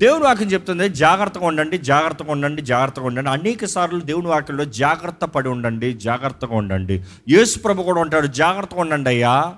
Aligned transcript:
దేవుని 0.00 0.24
వాక్యం 0.24 0.48
చెప్తుంది 0.48 0.88
జాగ్రత్తగా 0.88 1.46
ఉండండి 1.46 1.78
జాగ్రత్తగా 1.78 2.32
ఉండండి 2.32 2.62
జాగ్రత్తగా 2.62 3.06
ఉండండి. 3.06 3.30
అనేక 3.30 3.64
సార్లు 3.64 4.00
దేవుని 4.00 4.26
వాక్యంలో 4.28 4.64
జాగ్రత్త 4.64 5.24
పడి 5.24 5.48
ఉండండి 5.48 5.92
జాగ్రత్తగా 5.92 6.56
ఉండండి. 6.56 7.04
యేసు 7.28 7.58
ప్రభు 7.58 7.82
కూడా 7.82 8.00
ఉంటాడు 8.00 8.26
జాగ్రత్తగా 8.26 8.80
ఉండండి 8.80 9.10
అయ్యా. 9.10 9.54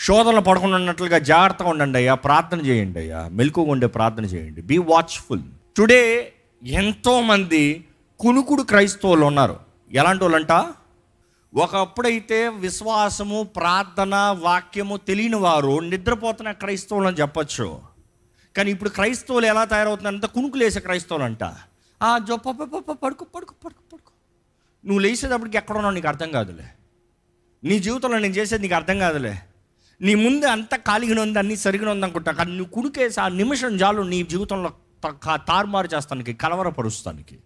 శోధనలు 0.00 0.40
పడకుండా 0.40 0.76
ఉన్నట్లుగా 0.76 1.18
జాగ్రత్తగా 1.18 1.68
ఉండండి 1.68 1.98
అయ్యా. 1.98 2.14
ప్రార్థన 2.14 2.66
చేయండి 2.66 2.98
అయ్యా. 2.98 3.28
మెలకుగా 3.32 3.70
ఉండే 3.70 3.86
ప్రార్థన 3.86 4.24
చేయండి. 4.24 4.62
బీ 4.62 4.78
వాచ్ఫుల్ 4.78 5.42
టుడే 5.76 6.32
ఎంతోమంది 6.64 7.84
కునుకుడు 8.20 8.62
క్రైస్తవులు 8.62 9.24
ఉన్నారు. 9.24 9.56
ఎలాంటి 9.92 10.24
వాళ్ళంట 10.24 10.52
ఒకప్పుడైతే 11.54 12.48
విశ్వాసము 12.48 13.42
ప్రార్థన 13.42 14.36
వాక్యము 14.40 14.96
తెలియని 14.96 15.36
వారు 15.36 15.78
నిద్రపోతున్న 15.80 16.52
క్రైస్తవులు 16.52 17.06
అని 17.06 17.16
చెప్పచ్చు. 17.16 17.93
కానీ 18.56 18.70
ఇప్పుడు 18.70 18.90
క్రైస్తవులు 18.90 19.46
ఎలా 19.46 19.64
తయారవుతున్నారంటే 19.64 20.26
కునుకులేసే 20.26 20.80
క్రైస్తవులు 20.80 21.24
అంట 21.24 21.44
ఆ 22.02 22.18
జో 22.18 22.36
పడుకో 22.36 22.80
పడుకో 22.80 23.24
పడుకో 23.24 23.54
పడుకో. 23.64 23.98
నువ్వు 24.84 24.98
లేచేటప్పటికి 24.98 25.56
ఎక్కడ 25.56 25.76
ఉన్నావు 25.76 25.94
నీకు 25.94 26.08
అర్థం 26.08 26.30
కాదులే. 26.30 26.64
నీ 27.64 27.78
జీవితంలో 27.78 28.18
నేను 28.18 28.34
చేసేది 28.34 28.62
నీకు 28.62 28.74
అర్థం 28.74 28.98
కాదులే. 28.98 29.38
నీ 30.00 30.14
ముందు 30.14 30.46
అంత 30.46 30.76
ఖాళీగా 30.76 31.22
ఉంది 31.22 31.38
అన్ని 31.38 31.56
సరిగా 31.56 31.90
ఉంది 31.90 32.04
అనుకుంటా. 32.04 32.32
కానీ 32.32 32.56
నువ్వు 32.56 32.72
కుడికేసి 32.72 33.20
ఆ 33.20 33.28
నిమిషం 33.28 33.76
జాలు 33.76 34.02
నీ 34.02 34.22
జీవితంలో 34.22 34.72
త- 35.08 35.40
తారుమారు 35.48 35.88
చేస్తానికి 35.96 36.32
కలవరపరుస్తానికి. 36.32 37.38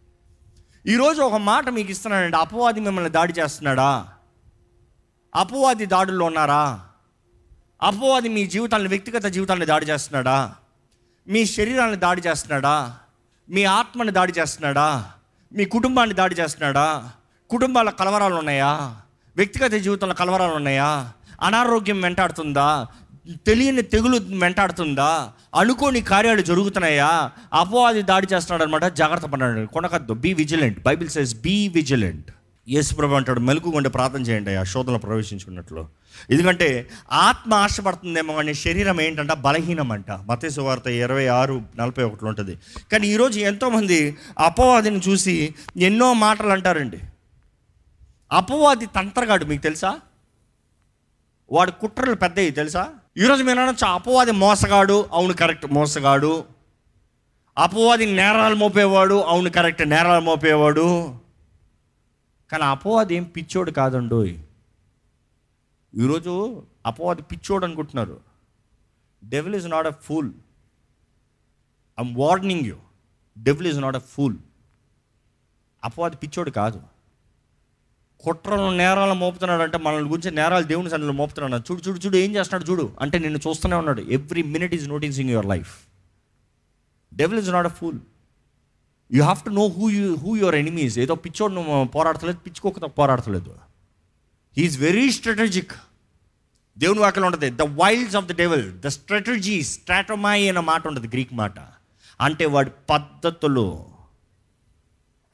ఈరోజు 0.87 1.23
ఒక 1.23 1.35
మాట 1.35 1.69
మీకు 1.69 1.91
ఇస్తున్నానండి. 1.91 2.37
అపవాది 2.37 2.81
మిమ్మల్ని 2.81 3.11
దాడి 3.11 3.33
చేస్తున్నాడా? 3.33 4.09
అపవాది 5.35 5.87
దాడుల్లో 5.87 6.25
ఉన్నారా? 6.25 6.87
అపవాది 7.83 8.29
మీ 8.29 8.47
జీవితాన్ని 8.47 8.89
వ్యక్తిగత 8.89 9.25
జీవితాన్ని 9.25 9.67
దాడి 9.67 9.87
చేస్తున్నాడా? 9.87 10.55
మీ 11.29 11.47
శరీరాన్ని 11.47 11.97
దాడి 11.97 12.23
చేస్తున్నాడా? 12.27 12.97
మీ 13.51 13.65
ఆత్మని 13.65 14.11
దాడి 14.11 14.33
చేస్తున్నాడా? 14.39 15.11
మీ 15.53 15.65
కుటుంబాన్ని 15.65 16.15
దాడి 16.15 16.35
చేస్తున్నాడా? 16.35 17.11
కుటుంబాల 17.51 17.91
కలవరాలు 17.91 18.35
ఉన్నాయా? 18.35 18.97
వ్యక్తిగత 19.37 19.71
జీవితంలో 19.71 20.15
కలవరాలు 20.15 20.53
ఉన్నాయా? 20.53 21.13
అనారోగ్యం 21.43 22.01
వెంటాడుతుందా? 22.01 22.87
తెలియని 23.47 23.83
తెగులు 23.83 24.39
వెంటాడుతుందా? 24.39 25.33
అనుకోని 25.55 26.01
కార్యాలు 26.01 26.41
జరుగుతున్నాయా? 26.41 27.31
అపవాది 27.53 28.03
దాడి 28.03 28.27
చేస్తున్నాడు 28.33 28.63
అనమాట 28.63 28.85
జాగ్రత్త 28.85 29.27
పడ్డాడు 29.27 29.67
కొనకద్దు 29.67 30.13
be 30.13 30.33
vigilant 30.33 30.83
Bible 30.83 31.09
says 31.09 31.41
be 31.41 31.69
vigilant 31.69 32.31
యేసుప్రభు 32.69 33.15
అంటాడు 33.15 33.41
మెలకు 33.41 33.89
ప్రార్థన 33.89 34.23
చేయండి 34.23 34.55
ఆ 34.55 34.63
శోధనలో 34.63 34.99
ప్రవేశించుకున్నట్లు. 34.99 35.89
ఎందుకంటే 36.31 36.89
ఆత్మ 37.13 37.55
ఆశపడుతుందేమో 37.55 38.35
కానీ 38.35 38.55
శరీరం 38.55 39.01
ఏంటంట 39.01 39.33
బలహీనం 39.33 39.93
అంట 39.93 40.11
మతేసు 40.11 40.61
వార్త 40.61 40.87
ఇరవై 40.87 41.27
ఆరు 41.27 41.63
నలభై 41.77 42.03
ఒకటిలో 42.03 42.29
ఉంటుంది. 42.29 42.59
కానీ 42.93 43.09
ఈరోజు 43.09 43.41
ఎంతోమంది 43.41 44.17
అపవాదిని 44.39 45.01
చూసి 45.09 45.55
ఎన్నో 45.77 46.13
మాటలు 46.13 46.49
అంటారండి. 46.49 46.99
అపవాది 48.33 48.87
తంత్రగాడు 48.87 49.45
మీకు 49.45 49.63
తెలుసా? 49.63 50.01
వాడి 51.53 51.73
కుట్రలు 51.73 52.15
పెద్దవి 52.15 52.51
తెలుసా? 52.51 52.89
ఈరోజు 53.17 53.43
మీరు 53.43 53.61
అనొచ్చు 53.61 53.87
అపవాది 53.87 54.33
మోసగాడు 54.33 55.07
అవును 55.13 55.33
కరెక్ట్ 55.33 55.67
మోసగాడు. 55.67 56.45
అపవాది 57.59 58.07
నేరాలు 58.07 58.55
మోపేవాడు 58.55 59.15
అవును 59.15 59.51
కరెక్ట్ 59.51 59.89
నేరాలు 59.89 60.21
మోపేవాడు. 60.21 61.15
కానీ 62.53 62.65
అపవాది 62.65 63.15
ఏం 63.15 63.23
పిచ్చోడు 63.23 63.71
కాదండు 63.71 64.25
ఈరోజు 65.95 66.63
అపవాది 66.87 67.23
పిచ్చోడు 67.23 67.65
అనుకుంటున్నారు. 67.65 68.21
Devil 69.25 69.55
is 69.55 69.67
not 69.67 69.87
a 69.87 69.91
fool 69.91 70.33
I'm 72.01 72.17
warning 72.17 72.67
you 72.67 72.77
devil 73.39 73.69
is 73.69 73.79
not 73.79 73.97
a 73.97 73.99
fool 73.99 74.37
అపవాది 75.85 76.17
పిచ్చోడు 76.17 76.51
కాదు. 76.51 76.81
కుట్రలు 78.21 78.77
నేరాలు 78.77 79.15
మోపుతున్నాడు 79.15 79.63
అంటే 79.63 79.79
మనల్ని 79.79 80.11
గురించి 80.11 80.31
నేరాలు 80.31 80.65
దేవుని 80.65 80.91
సన్నిలో 80.91 81.13
మోపుతున్నాడు. 81.13 81.73
చూడు 81.73 81.83
చూడు 81.89 81.99
చూడు 81.99 82.17
ఏం 82.17 82.37
చేస్తున్నాడు 82.37 82.71
చూడు. 82.71 82.97
అంటే 83.01 83.19
నిన్ను 83.19 83.39
చూస్తూనే 83.49 83.77
ఉన్నాడు. 83.77 84.01
Every 84.01 84.43
minute 84.43 84.75
is 84.75 84.89
noticing 84.89 85.31
your 85.31 85.47
life 85.47 85.79
devil 87.15 87.39
is 87.39 87.49
not 87.49 87.67
a 87.67 87.71
fool 87.71 87.99
you 89.13 89.23
have 89.23 89.45
to 89.45 89.51
know 89.51 89.69
who 89.69 89.91
you 89.91 90.17
who 90.17 90.37
your 90.37 90.55
enemies 90.55 90.99
ఏదో 90.99 91.15
పిచ్చోడు 91.15 91.53
నువ్వు 91.53 91.85
పోరాడతలేదు 91.85 92.39
పిచ్చుకోక 92.39 92.99
పోరాడతలేదు. 92.99 93.55
హీఈస్ 94.57 94.79
వెరీ 94.79 95.13
స్ట్రాటజిక్ 95.13 95.73
దేవుని 96.79 97.01
వాక్యం 97.01 97.25
ఉంటుంది 97.27 97.51
the 97.51 97.63
wiles 97.63 98.17
of 98.17 98.25
the 98.27 98.37
devil 98.37 98.81
the 98.81 98.87
strategy 98.87 99.63
స్ట్రాటమాయి 99.63 100.49
అనే 100.49 100.61
మాట 100.61 100.87
ఉంటుంది 100.87 101.09
గ్రీక్ 101.09 101.33
మాట. 101.33 101.55
అంటే 102.21 102.47
వాడి 102.47 102.71
పద్ధతులు. 102.91 103.85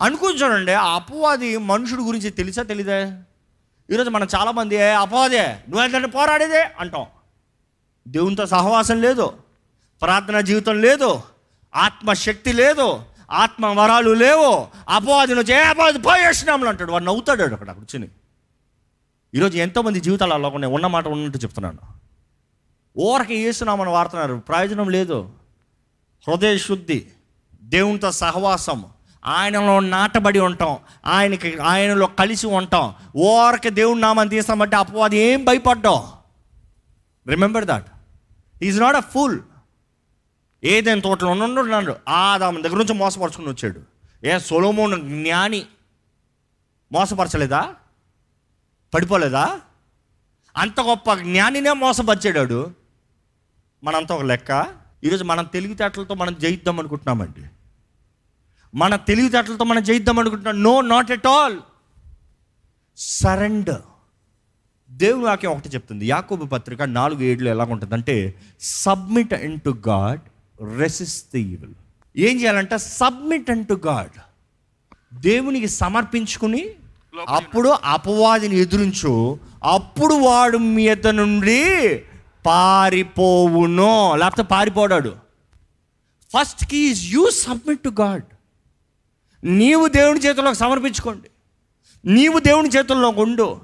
అనుకుని 0.00 0.38
చూడండి 0.38 0.72
ఆ 0.72 0.94
అపవాది 0.94 1.56
మనుషుడి 1.56 2.02
గురించి 2.02 2.30
తెలుసా 2.30 2.62
తెలీదే? 2.62 3.22
ఈరోజు 3.90 4.10
మనం 4.10 4.28
చాలామంది 4.34 4.74
"ఏ, 4.74 4.88
అపవాదే 4.90 5.52
నువ్వేంటంటే 5.68 6.08
పోరాడేదే? 6.08 6.70
అంటాం. 6.78 7.06
దేవునితో 8.08 8.46
సహవాసం 8.46 9.00
లేదు 9.00 9.32
ప్రార్థన 10.02 10.40
జీవితం 10.40 10.80
లేదు 10.80 11.22
ఆత్మశక్తి 11.74 12.52
లేదు 12.52 13.02
ఆత్మ 13.30 13.66
వరాలు 13.66 14.10
లేవో 14.10 14.68
అపవాది 14.88 15.34
నుంచి 15.34 15.52
ఏ 15.52 15.58
అపవాది 15.58 15.98
పోయేసినాములు 15.98 16.68
అంటాడు. 16.68 16.92
వాడు 16.92 17.04
నవ్వుతాడు 17.04 17.42
అక్కడ 17.42 17.72
కూర్చుని. 17.72 18.08
ఈరోజు 19.34 19.56
ఎంతోమంది 19.56 20.00
జీవితాలు 20.00 20.34
అలా 20.34 20.48
ఉన్నాయి. 20.48 20.74
ఉన్న 20.74 20.86
మాట 20.86 21.08
ఉన్నట్టు 21.08 21.38
చెప్తున్నాను. 21.38 21.78
ఊరకి 22.98 23.44
వేస్తున్నామని 23.44 23.90
వాడుతున్నారు. 23.90 24.34
ప్రయోజనం 24.34 24.88
లేదు. 24.88 25.30
హృదయ 26.28 26.58
శుద్ధి 26.58 27.06
దేవునితో 27.62 28.12
సహవాసం 28.12 28.84
ఆయనలో 29.26 29.80
నాటబడి 29.80 30.38
ఉంటాం. 30.38 30.78
ఆయనకి 31.06 31.58
ఆయనలో 31.58 32.06
కలిసి 32.06 32.46
ఉంటాం. 32.46 32.94
ఓరకి 33.16 33.70
దేవుని 33.70 34.00
నామని 34.00 34.30
తీస్తామంటే 34.30 34.76
అపవాది 34.76 35.16
ఏం 35.16 35.44
భయపడ్డాం? 35.44 36.02
Remember 37.28 37.64
that 37.64 37.86
is 38.62 38.80
not 38.80 38.96
a 38.96 39.00
fool 39.00 39.40
ఏదైనా 40.64 41.00
తోటలో 41.00 41.30
ఉన్నాడు. 41.30 41.96
ఆదాము 42.08 42.62
దగ్గర 42.62 42.76
నుంచి 42.76 42.94
మోసపరచుకుని 42.94 43.48
వచ్చాడు. 43.48 43.80
ఏ 44.26 44.38
సొలోమోను 44.38 44.96
జ్ఞాని 44.96 45.66
మోసపరచలేదా? 46.92 47.74
పడిపోలేదా? 48.94 49.60
అంత 50.56 50.80
గొప్ప 50.80 51.14
జ్ఞానినే 51.14 51.72
మోసపరిచాడు 51.72 52.70
మనంత 53.84 54.12
ఒక 54.12 54.22
లెక్క. 54.22 54.66
ఈరోజు 55.04 55.24
మనం 55.24 55.44
తెలివితేటలతో 55.44 56.14
మనం 56.14 56.36
జయిద్దాం 56.40 56.78
అనుకుంటున్నామండి. 56.78 57.48
మన 58.74 58.96
తెలివితేటలతో 58.96 59.64
మనం 59.64 59.82
జయిద్దాం 59.82 60.18
అనుకుంటున్నాం. 60.18 60.62
No 60.62 60.80
not 60.80 61.10
at 61.10 61.26
all. 61.26 61.60
Surrender. 62.96 63.82
దేవుని 64.90 65.24
వాక్యం 65.24 65.52
ఒకటి 65.52 65.68
చెప్తుంది. 65.68 66.06
యాకోబు 66.06 66.44
పత్రిక 66.44 66.82
నాలుగు 66.82 67.22
ఏడులో 67.22 67.50
ఎలా 67.50 67.64
ఉంటుందంటే 67.64 68.40
submit 68.60 69.34
into 69.60 69.82
God 69.88 70.20
resist 70.60 71.28
the 71.34 71.40
evil 71.40 71.74
ఏం 72.16 72.40
చేయాలంటే 72.40 72.78
సబ్మిట్ 72.78 73.50
అండ్ 73.50 73.68
టు 73.68 73.80
గాడ్ 73.86 74.20
దేవునికి 75.14 75.68
సమర్పించుకుని 75.68 76.70
అప్పుడు 77.28 77.68
అపవాదిని 77.68 78.56
ఎదురించు 78.56 79.38
అప్పుడు 79.64 80.14
వాడు 80.14 80.58
మీద 80.58 81.06
నుండి 81.06 82.02
పారిపోవును. 82.46 84.16
లేకపోతే 84.16 84.42
పారిపోడాడు. 84.42 85.16
First 86.32 86.64
key 86.64 86.76
is 86.76 87.14
you 87.14 87.30
submit 87.30 87.80
to 87.80 87.88
God 87.88 88.22
నీవు 89.44 89.88
దేవుని 89.88 90.20
చేతుల్లోకి 90.20 90.56
సమర్పించుకోండి. 90.56 91.30
నీవు 92.04 92.38
దేవుని 92.38 92.68
చేతుల్లో 92.68 93.08
ఉండు. 93.08 93.60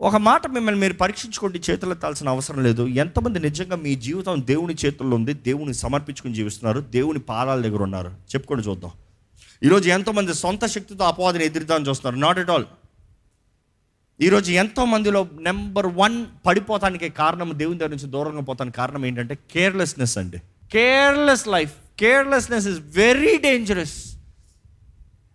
ఒక 0.00 0.16
మాట 0.16 0.46
మిమ్మల్ని 0.46 0.80
మీరు 0.80 0.92
పరీక్షించుకోండి 0.92 1.58
చేతులు 1.70 1.90
ఎత్తాల్సిన 1.90 2.28
అవసరం 2.28 2.62
లేదు. 2.62 2.86
ఎంతమంది 2.86 3.38
నిజంగా 3.38 3.76
మీ 3.76 3.94
జీవితం 3.94 4.42
దేవుని 4.46 4.74
చేతుల్లో 4.84 5.16
ఉంది 5.16 5.32
దేవుని 5.32 5.74
సమర్పించుకుని 5.74 6.34
జీవిస్తున్నారు 6.34 6.80
దేవుని 6.80 7.18
పాదాల 7.18 7.62
దగ్గర 7.62 7.82
ఉన్నారు? 7.82 8.08
చెప్పుకొని 8.08 8.62
చూద్దాం. 8.62 8.90
ఈరోజు 9.62 9.88
ఎంతోమంది 9.88 10.34
సొంత 10.34 10.66
శక్తితో 10.66 11.04
అపవాదిని 11.04 11.44
ఎదురుదాన్ని 11.44 11.88
చూస్తున్నారు? 11.88 12.20
నాట్ 12.20 12.38
ఎట్ 12.38 12.50
ఆల్ 12.50 12.64
ఈరోజు 14.20 14.52
ఎంతో 14.52 14.84
మందిలో 14.84 15.28
నెంబర్ 15.40 15.86
వన్ 15.86 16.26
పడిపోతానికి 16.46 17.08
కారణం 17.08 17.52
దేవుని 17.56 17.78
దగ్గర 17.78 17.90
నుంచి 17.90 18.06
దూరంగా 18.06 18.40
పోతానికి 18.40 18.76
కారణం 18.76 19.06
ఏంటంటే 19.06 19.38
కేర్లెస్నెస్ 19.50 20.18
అండి. 20.18 20.36
Careless 20.72 21.48
life 21.48 21.72
carelessness 21.98 22.66
is 22.66 22.80
very 22.96 23.36
dangerous 23.36 24.16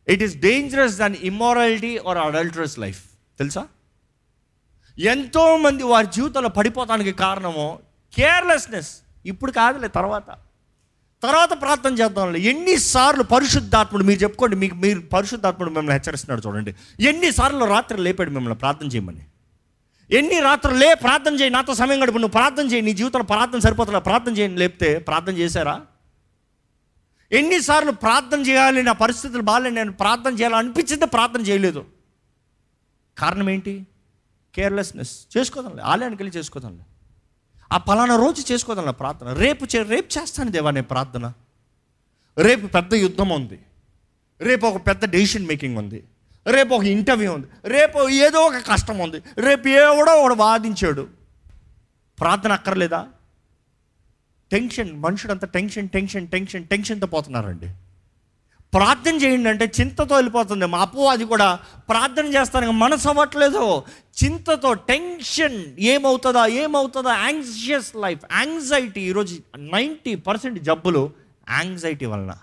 it 0.07 0.23
is 0.23 0.35
dangerous 0.37 0.97
than 0.97 1.15
immorality 1.21 1.97
or 1.97 2.17
adulterous 2.17 2.79
life 2.79 3.03
తెలుసా? 3.37 3.65
ఎంతోమంది 4.99 5.83
వారి 5.83 6.07
జీవితంలో 6.07 6.49
పడిపోతానికి 6.49 7.11
కారణము 7.11 7.79
కేర్లెస్నెస్. 8.15 8.97
ఇప్పుడు 9.25 9.51
కాదులే 9.51 9.87
తర్వాత. 9.87 10.23
తర్వాత 11.23 11.61
ప్రార్థన 11.61 11.93
చేద్దాంలే. 11.93 12.39
ఎన్నిసార్లు 12.39 13.23
పరిశుద్ధాత్ముడు 13.23 14.03
మీరు 14.03 14.19
చెప్పుకోండి 14.19 14.55
మీకు 14.55 14.75
మీరు 14.75 14.99
పరిశుద్ధాత్ముడు 14.99 15.69
మిమ్మల్ని 15.69 15.93
హెచ్చరిస్తున్నాడు 15.93 16.47
చూడండి. 16.47 16.75
ఎన్నిసార్లు 16.99 17.65
రాత్రి 17.65 18.01
లేపాడు 18.01 18.29
మిమ్మల్ని 18.29 18.57
ప్రార్థన 18.57 18.87
చేయమని. 18.87 19.25
ఎన్ని 20.11 20.39
రాత్రులు 20.39 20.77
లే 20.77 20.93
ప్రార్థన 20.93 21.33
చేయి 21.33 21.49
నాతో 21.49 21.73
సమయం 21.75 22.03
గడుపు 22.03 22.17
నువ్వు 22.17 22.31
ప్రార్థన 22.31 22.71
చేయి 22.71 22.81
నీ 22.81 22.93
జీవితంలో 22.93 23.25
ప్రార్థన 23.25 23.59
సరిపోతున్నా 23.59 23.99
ప్రార్థన 23.99 24.37
చేయని 24.37 24.57
లేపితే 24.57 24.99
ప్రార్థన 24.99 25.37
చేశారా? 25.37 25.81
ఎన్నిసార్లు 27.31 27.91
ప్రార్థన 27.91 28.39
చేయాలి 28.39 28.83
నా 28.83 28.91
పరిస్థితులు 28.91 29.41
బాగాలేదు 29.41 29.75
నేను 29.75 29.91
ప్రార్థన 29.91 30.33
చేయాలనిపించింది 30.33 31.05
ప్రార్థన 31.05 31.41
చేయలేదు. 31.41 31.85
కారణం 33.17 33.49
ఏంటి? 33.49 33.87
కేర్లెస్నెస్ 34.55 35.37
చేసుకోదాంలే. 35.37 35.83
ఆలయానికి 35.83 36.23
వెళ్ళి 36.23 36.39
చేసుకోదాంలే. 36.39 36.83
ఆ 37.73 37.77
పలానా 37.77 38.15
రోజు 38.15 38.53
చేసుకోదాంలే 38.53 38.91
ప్రార్థన. 38.91 39.33
రేపు 39.33 39.67
చే 39.75 39.83
రేపు 39.83 40.19
చేస్తాను 40.19 40.51
దేవా 40.51 40.71
నేను 40.71 40.87
ప్రార్థన. 40.87 41.33
రేపు 42.37 42.67
పెద్ద 42.67 42.93
యుద్ధం 42.93 43.29
ఉంది. 43.29 43.59
రేపు 44.41 44.65
ఒక 44.65 44.87
పెద్ద 44.87 45.05
డెసిషన్ 45.05 45.47
మేకింగ్ 45.47 45.77
ఉంది. 45.77 46.03
రేపు 46.47 46.73
ఒక 46.73 46.83
ఇంటర్వ్యూ 46.83 47.33
ఉంది. 47.33 47.47
రేపు 47.65 48.09
ఏదో 48.09 48.39
ఒక 48.39 48.53
కష్టం 48.71 48.97
ఉంది. 48.97 49.21
రేపు 49.37 49.67
ఎవడో 49.67 50.11
ఒకడు 50.11 50.33
వాదించాడు. 50.33 51.07
ప్రార్థన 52.19 52.51
అక్కర్లేదా? 52.51 53.07
టెన్షన్ 54.51 54.99
మనుషుడంతా 54.99 55.47
టెన్షన్ 55.47 55.89
టెన్షన్ 55.89 56.27
టెన్షన్ 56.27 56.67
టెన్షన్తో 56.67 57.07
పోతున్నారండి. 57.07 57.69
ప్రార్థన 58.75 59.15
చేయండి 59.15 59.49
అంటే 59.49 59.65
చింతతో 59.77 60.15
వెళ్ళిపోతుంది. 60.15 60.65
మా 60.65 60.79
అప్పు 60.85 61.01
అది 61.11 61.25
కూడా 61.25 61.47
ప్రార్థన 61.89 62.25
చేస్తాను 62.35 62.71
మనసు 62.71 63.07
అవ్వట్లేదు. 63.09 63.83
చింతతో 64.19 64.73
టెన్షన్ 64.73 65.57
ఏమవుతుందా 65.93 66.43
ఏమవుతుందా? 66.63 67.13
యాంగ్జియస్ 67.27 67.91
లైఫ్ 68.05 68.23
యాంగ్జైటీ 68.31 69.01
ఈరోజు 69.11 69.35
నైంటీ 69.75 70.15
పర్సెంట్ 70.15 70.59
జబ్బులు 70.59 71.03
యాంగ్జైటీ 71.49 72.05
వలన. 72.05 72.33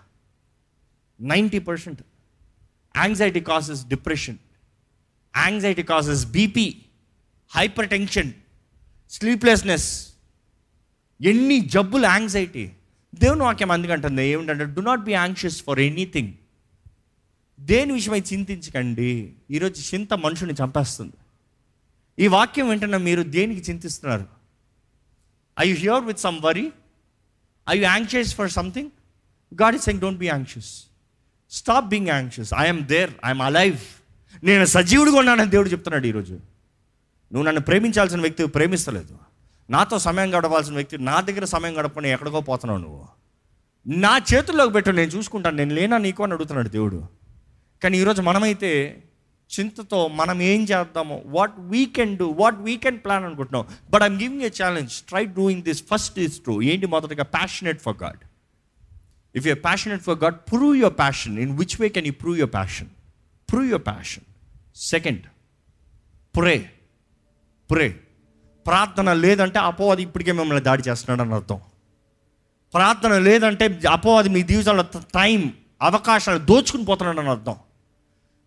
Ninety 1.21 1.59
percent. 1.59 2.03
Anxiety 2.97 3.41
causes 3.41 3.83
depression 3.93 4.39
anxiety 5.37 5.83
causes 5.83 6.25
BP 6.37 6.67
hypertension 7.89 8.31
sleeplessness 9.11 9.89
ఎన్ని 11.21 11.61
జబ్బులు 11.75 12.07
యాంగ్జైటీ 12.07 12.65
దేవుని 13.15 13.41
వాక్యం 13.41 13.71
అందుకంటుంది 13.71 14.27
ఏమిటంటే 14.27 14.65
do 14.65 14.81
not 14.81 15.01
be 15.01 15.13
anxious 15.13 15.65
for 15.65 15.81
anything 15.81 16.33
దేని 17.61 17.93
విషయమై 17.93 18.21
చింతించకండి. 18.21 19.33
ఈరోజు 19.51 19.95
చింత 19.95 20.15
మనుషుని 20.15 20.53
చంపేస్తుంది. 20.53 21.13
ఈ 22.19 22.27
వాక్యం 22.27 22.69
వెంటనే 22.69 22.97
మీరు 22.97 23.23
దేనికి 23.23 23.71
చింతిస్తున్నారు? 23.71 24.27
I 25.61 25.71
you 25.71 25.75
here 25.75 26.05
with 26.05 26.19
some 26.19 26.39
worry 26.43 26.73
I 27.71 27.79
you 27.79 27.83
anxious 27.83 28.35
for 28.35 28.51
something 28.51 28.91
God 29.63 29.75
is 29.77 29.85
saying 29.85 30.01
don't 30.01 30.19
be 30.19 30.27
anxious 30.27 30.87
stop 31.51 31.87
being 31.87 32.09
anxious 32.09 32.55
I'm 32.59 32.81
there 32.81 33.11
I'm 33.27 33.43
alive 33.43 33.79
నేను 34.45 34.65
సజీవుడిగా 34.65 35.17
ఉన్నానని 35.17 35.51
దేవుడు 35.51 35.69
చెప్తున్నాడు 35.69 36.07
ఈరోజు. 36.07 36.35
నువ్వు 37.33 37.43
నన్ను 37.43 37.61
ప్రేమించాల్సిన 37.61 38.21
వ్యక్తి 38.21 38.47
ప్రేమిస్తలేదు. 38.47 39.32
నాతో 39.73 39.97
సమయం 40.07 40.31
గడపాల్సిన 40.35 40.75
వ్యక్తి 40.75 40.97
నా 41.09 41.17
దగ్గర 41.27 41.45
సమయం 41.55 41.75
గడపని 41.79 42.09
ఎక్కడికో 42.15 42.41
పోతున్నావు 42.51 42.81
నువ్వు. 42.81 43.05
నా 43.87 44.13
చేతుల్లోకి 44.31 44.73
పెట్టు 44.73 44.91
నేను 44.99 45.11
చూసుకుంటాను 45.17 45.57
నేను 45.57 45.75
లేనా 45.75 45.97
నీకు 46.07 46.21
అని 46.25 46.35
అడుగుతున్నాడు 46.37 46.69
దేవుడు. 46.69 46.99
కానీ 47.83 47.97
ఈరోజు 48.03 48.21
మనమైతే 48.23 48.71
చింతతో 49.51 49.99
మనం 50.21 50.39
ఏం 50.51 50.61
చేద్దామో 50.71 51.17
what 51.37 51.57
we 51.73 51.81
can 51.97 52.13
do 52.21 52.27
what 52.43 52.59
we 52.67 52.75
can 52.85 52.99
plan 53.05 53.25
అనుకుంటున్నాం. 53.25 53.65
But 53.91 54.03
I'm 54.03 54.19
giving 54.23 54.45
a 54.49 54.51
challenge 54.61 54.95
try 55.11 55.25
doing 55.39 55.63
this 55.63 55.83
first 55.93 56.19
is 56.19 56.37
true 56.45 56.55
ఏంటి 56.73 56.87
మొదటిగా? 56.87 57.25
Passionate 57.39 57.81
for 57.87 57.97
God 58.05 58.23
if 59.35 59.47
you're 59.47 59.63
passionate 59.69 60.03
for 60.09 60.19
God 60.25 60.39
prove 60.53 60.77
your 60.83 60.97
passion 61.03 61.37
in 61.39 61.53
which 61.59 61.77
way 61.81 61.89
can 61.97 62.07
you 62.07 62.15
prove 62.23 62.39
your 62.43 62.55
passion 62.59 62.91
prove 63.49 63.69
your 63.73 63.87
passion 63.91 64.27
second 64.93 65.27
pray 66.35 66.57
pray 67.71 67.87
ప్రార్థన 68.67 69.13
లేదంటే 69.13 69.59
అపోవాది 69.59 70.03
ఇప్పటికే 70.03 70.33
మిమ్మల్ని 70.33 70.65
దాడి 70.65 70.83
చేస్తున్నాడు 70.89 71.29
అని 71.29 71.35
అర్థం. 71.35 71.61
ప్రార్థన 72.75 73.19
లేదంటే 73.19 73.81
అపోవాది 73.91 74.29
మీ 74.29 74.43
జీవితంలో 74.43 74.85
టైం 75.15 75.53
అవకాశాలు 75.83 76.39
దోచుకుని 76.39 76.85
పోతున్నాడు 76.85 77.21
అని 77.21 77.29
అర్థం. 77.29 77.57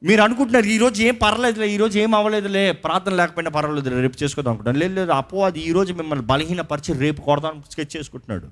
మీరు 0.04 0.22
అనుకుంటున్నారు 0.22 0.66
ఈరోజు 0.66 1.02
ఏం 1.04 1.16
పర్లేదులే 1.16 1.68
ఈరోజు 1.70 2.00
ఏం 2.00 2.16
అవ్వలేదులే 2.16 2.72
ప్రార్థన 2.72 3.14
లేకపోయినా 3.14 3.52
పర్వాలేదు 3.52 4.02
రేపు 4.02 4.24
చేసుకోదాం 4.24 4.52
అనుకుంటాను 4.52 4.78
లేదు 4.78 4.94
లేదు 4.94 5.12
అపోవాది 5.12 5.60
ఈరోజు 5.60 5.94
మిమ్మల్ని 5.94 6.26
బలహీనపరిచి 6.26 7.00
రేపు 7.00 7.22
కొడదాం 7.22 7.64
స్కెచ్ 7.72 7.98
చేసుకుంటున్నాడు. 7.98 8.48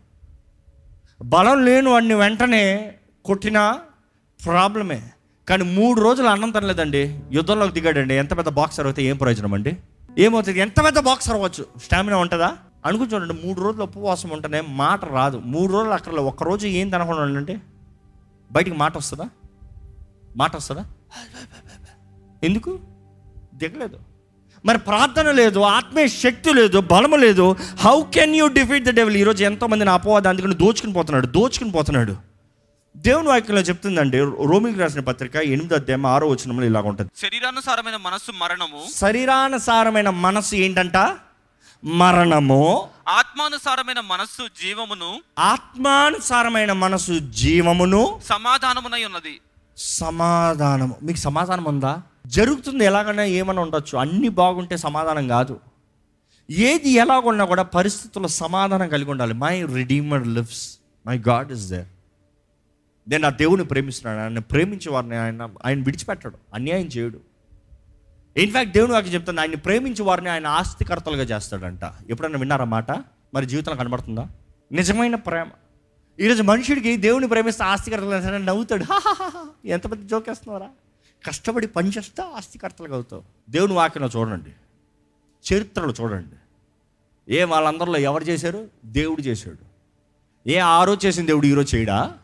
బలం 1.23 1.65
లేని 1.65 1.89
వాడిని 1.89 2.13
వెంటనే 2.13 2.93
కొట్టినా 3.25 3.79
ప్రాబ్లమే. 4.45 5.01
కానీ 5.49 5.63
మూడు 5.63 6.01
రోజులు 6.01 6.27
అన్నం 6.27 6.51
తినలేదండి. 6.51 7.19
యుద్ధంలోకి 7.31 7.73
దిగాడండి. 7.73 8.15
ఎంత 8.15 8.37
పెద్ద 8.37 8.49
బాక్సర్ 8.49 8.87
అయితే 8.87 9.03
ఏం 9.03 9.17
ప్రయోజనం 9.17 9.53
అండి? 9.53 9.77
ఏమవుతుంది? 10.19 10.59
ఎంత 10.59 10.83
పెద్ద 10.83 10.99
బాక్సర్ 10.99 11.33
అవ్వచ్చు? 11.33 11.65
స్టామినా 11.83 12.17
ఉంటుందా? 12.17 12.57
అనుకుని 12.85 13.13
చూడండి 13.13 13.33
మూడు 13.33 13.61
రోజులు 13.61 13.83
ఉపవాసం 13.83 14.29
ఉంటేనే 14.29 14.61
మాట 14.61 15.05
రాదు. 15.05 15.41
మూడు 15.45 15.73
రోజులు 15.73 15.93
అక్కడ 15.93 16.13
ఒక్క 16.13 16.43
రోజు 16.43 16.67
ఏం 16.67 16.89
తినకుండా 16.89 17.21
ఉండంటే 17.21 17.61
బయటికి 18.51 18.75
మాట 18.77 18.97
వస్తుందా? 18.97 19.29
మాట 20.37 20.55
వస్తుందా? 20.55 20.85
ఎందుకు? 22.43 22.79
దిగలేదు. 23.53 23.99
మరి 24.65 24.77
ప్రార్థన 24.77 25.31
లేదు 25.31 25.59
ఆత్మీయ 25.59 26.07
శక్తి 26.07 26.53
లేదు 26.53 26.79
బలము 26.79 27.15
లేదు. 27.15 27.55
How 27.79 28.03
can 28.03 28.35
you 28.35 28.47
defeat 28.47 28.85
the 28.85 28.89
devil 28.89 29.17
ఈరోజు 29.17 29.43
ఎంతోమంది 29.43 29.85
నా 29.85 29.93
అపవాదం 29.93 30.29
అందుకని 30.29 30.53
దోచుకుని 30.53 30.93
పోతున్నాడు 30.93 31.27
దోచుకుని 31.27 31.71
పోతున్నాడు. 31.71 32.32
దేవుని 32.97 33.27
వాక్యంలో 33.27 33.61
చెప్తుందండి 33.61 34.19
రోమికి 34.19 34.79
రాసిన 34.79 34.99
పత్రిక 34.99 35.35
ఎనిమిదో 35.35 35.75
అధ్యాయం 35.75 36.05
ఆరో 36.05 36.27
వచనంలో 36.27 36.65
ఇలాగ 36.65 36.83
ఉంటుంది. 36.83 37.11
శరీరానుసారమైన 37.21 37.95
మనస్సు 37.95 38.31
మరణము. 38.31 38.85
శరీరానుసారమైన 38.95 40.09
మనసు 40.09 40.55
ఏంటంట? 40.55 40.95
మరణము. 41.85 42.87
ఆత్మానుసారమైన 43.07 43.99
మనస్సు 43.99 44.47
జీవమును. 44.61 45.21
ఆత్మానుసారమైన 45.39 46.71
మనసు 46.71 47.19
జీవమును. 47.19 48.19
సమాధానమునై 48.25 49.03
ఉన్నది. 49.03 49.39
సమాధానము. 49.77 50.95
మీకు 51.03 51.17
సమాధానం 51.17 51.63
ఉందా? 51.63 52.01
జరుగుతుంది 52.27 52.85
ఎలాగైనా 52.85 53.23
ఏమైనా 53.23 53.61
ఉండొచ్చు. 53.61 53.97
అన్ని 53.97 54.29
బాగుంటే 54.29 54.77
సమాధానం 54.77 55.27
కాదు. 55.27 55.59
ఏది 56.51 56.89
ఎలాగున్నా 56.89 57.45
కూడా 57.45 57.63
పరిస్థితుల్లో 57.63 58.27
సమాధానం 58.27 58.89
కలిగి 58.89 59.11
ఉండాలి. 59.11 59.33
My 59.33 59.65
redeemer 59.65 60.27
lives 60.27 60.77
my 61.07 61.17
God 61.17 61.51
is 61.51 61.69
there 61.69 61.87
నేను 63.07 63.27
ఆ 63.27 63.29
దేవుని 63.29 63.65
ప్రేమిస్తున్నాను 63.65 64.23
ఆయన 64.23 64.39
ప్రేమించే 64.39 64.91
వారిని 64.91 65.15
ఆయన 65.15 65.49
ఆయన 65.65 65.83
విడిచిపెట్టాడు. 65.83 66.37
అన్యాయం 66.53 66.85
చేయడు. 66.85 67.19
ఇన్ఫ్యాక్ట్ 68.37 68.73
దేవుని 68.73 68.93
వాకి 68.93 69.09
చెప్తుంది 69.09 69.41
ఆయన 69.41 69.55
ప్రేమించే 69.55 70.03
వారిని 70.03 70.29
ఆయన 70.29 70.47
ఆస్తికర్తలుగా 70.47 71.23
చేస్తాడంట. 71.23 71.79
ఎప్పుడైనా 72.09 72.39
విన్నారా 72.39 72.65
మాట? 72.65 72.91
మరి 73.33 73.45
జీవితంలో 73.45 73.77
కనబడుతుందా? 73.77 74.29
నిజమైన 74.71 75.15
ప్రేమ. 75.15 75.47
ఈరోజు 76.19 76.43
మనుషుడికి 76.43 76.97
దేవుని 76.97 77.27
ప్రేమిస్తే 77.27 77.63
ఆస్తికర్తలు 77.63 78.13
చేస్తాడని 78.13 78.45
నవ్వుతాడు. 78.45 78.83
"హాహాహా, 78.83 79.45
ఎంత 79.65 79.91
పెద్ద 79.91 80.09
జోకేస్తున్నారా 80.09 80.69
కష్టపడి 81.27 81.67
పనిచేస్తే 81.67 82.23
ఆస్తికర్తలుగా 82.23 82.95
అవుతావు. 82.95 83.23
దేవుని 83.49 83.73
వాక్యంలో 83.73 84.19
చూడండి. 84.19 84.49
చరిత్రలో 85.53 85.93
చూడండి. 86.01 86.35
ఏ 87.35 87.43
వాళ్ళందరిలో 87.43 87.97
ఎవరు 87.97 88.23
చేశారు? 88.23 88.67
దేవుడు 88.85 89.21
చేశాడు. 89.21 89.73
ఏ 90.49 90.57
ఆ 90.57 90.83
రోజు 90.83 91.07
చేసిన 91.07 91.25
దేవుడు 91.25 91.45
ఈరోజు 91.45 91.75
చేయడా? 91.75 92.17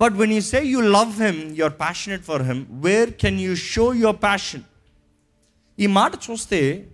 But 0.00 0.12
when 0.12 0.32
you 0.32 0.40
say 0.40 0.62
you 0.64 0.80
love 0.80 1.22
him 1.22 1.56
you 1.56 1.64
are 1.64 1.72
passionate 1.72 2.22
for 2.22 2.42
him 2.42 2.66
where 2.70 3.10
can 3.10 3.40
you 3.40 3.54
show 3.54 3.94
your 3.94 4.16
passion 4.16 4.62
ఈ 5.78 5.86
మాట 5.86 6.12
చూస్తే 6.30 6.90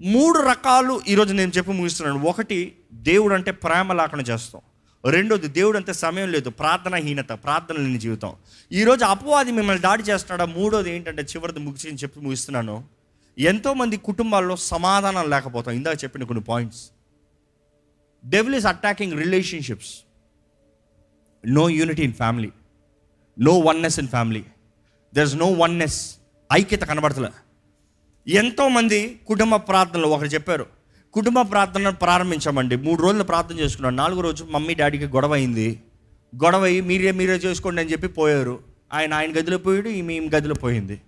మూడు 0.00 0.38
రకాలు 0.38 1.00
ఈరోజు 1.08 1.34
నేను 1.34 1.52
చెప్పి 1.56 1.72
ముగిస్తున్నాను. 1.72 2.22
ఒకటి 2.22 2.76
దేవుడు 2.92 3.34
అంటే 3.34 3.50
ప్రేమ 3.50 3.92
లేకుండా 3.92 4.34
చేస్తాం. 4.34 4.62
రెండోది 5.10 5.48
దేవుడు 5.48 5.76
అంతే 5.76 5.92
సమయం 5.92 6.32
లేదు 6.32 6.50
ప్రార్థనాహీనత 6.50 7.28
ప్రార్థన 7.28 7.74
లేని 7.74 7.98
జీవితం. 7.98 8.32
ఈరోజు 8.72 9.04
అపవాది 9.04 9.52
మిమ్మల్ని 9.52 9.82
దాడి 9.82 10.02
చేస్తున్నాడా? 10.02 10.52
మూడోది 10.52 10.90
ఏంటంటే 10.90 11.22
చివరిది 11.22 11.58
ముగిసి 11.58 11.88
చెప్పి 11.88 12.20
ముగిస్తున్నాను. 12.20 12.84
ఎంతోమంది 13.38 13.96
కుటుంబాల్లో 13.96 14.56
సమాధానం 14.56 15.30
లేకపోతాం. 15.30 15.74
ఇందాక 15.74 16.04
చెప్పిన 16.04 16.24
కొన్ని 16.24 16.44
points 16.44 16.90
devil 18.26 18.54
is 18.54 18.66
attacking 18.66 19.18
relationships 19.18 19.96
no 21.46 21.68
unity 21.68 22.02
in 22.02 22.12
family 22.12 22.50
no 23.40 23.58
oneness 23.58 23.98
in 23.98 24.08
family 24.08 24.44
there 25.14 25.26
is 25.26 25.36
no 25.36 25.52
oneness 25.52 26.16
ఐక్యత 26.52 26.80
కనబడతలే. 26.80 27.28
ఎంతోమంది 28.30 29.20
కుటుంబ 29.26 29.56
ప్రార్థనలు 29.56 30.06
ఒకరు 30.06 30.26
చెప్పారు. 30.26 30.66
కుటుంబ 31.12 31.40
ప్రార్థన 31.40 31.88
ప్రారంభించామండి. 31.88 32.76
మూడు 32.76 33.02
రోజులు 33.02 33.22
ప్రార్థన 33.22 33.58
చేసుకున్నాం. 33.58 33.96
నాలుగో 33.96 34.20
రోజు 34.20 34.44
మమ్మీ 34.44 34.74
డాడీకి 34.74 35.06
గొడవ 35.06 35.32
అయింది. 35.32 35.82
గొడవ 36.44 36.64
అయ్యి 36.64 36.80
మీరే 36.80 37.10
మీరే 37.10 37.32
చేసుకోండి 37.32 37.80
అని 37.80 37.92
చెప్పి 37.92 38.08
పోయారు. 38.08 38.60
ఆయన 38.92 39.14
ఆయన 39.14 39.30
గదిలో 39.30 39.58
పోయాడు 39.58 39.88
ఈమె 39.88 40.14
ఈమె 40.14 40.28
గదిలో 40.36 40.54
పోయింది. 40.54 41.00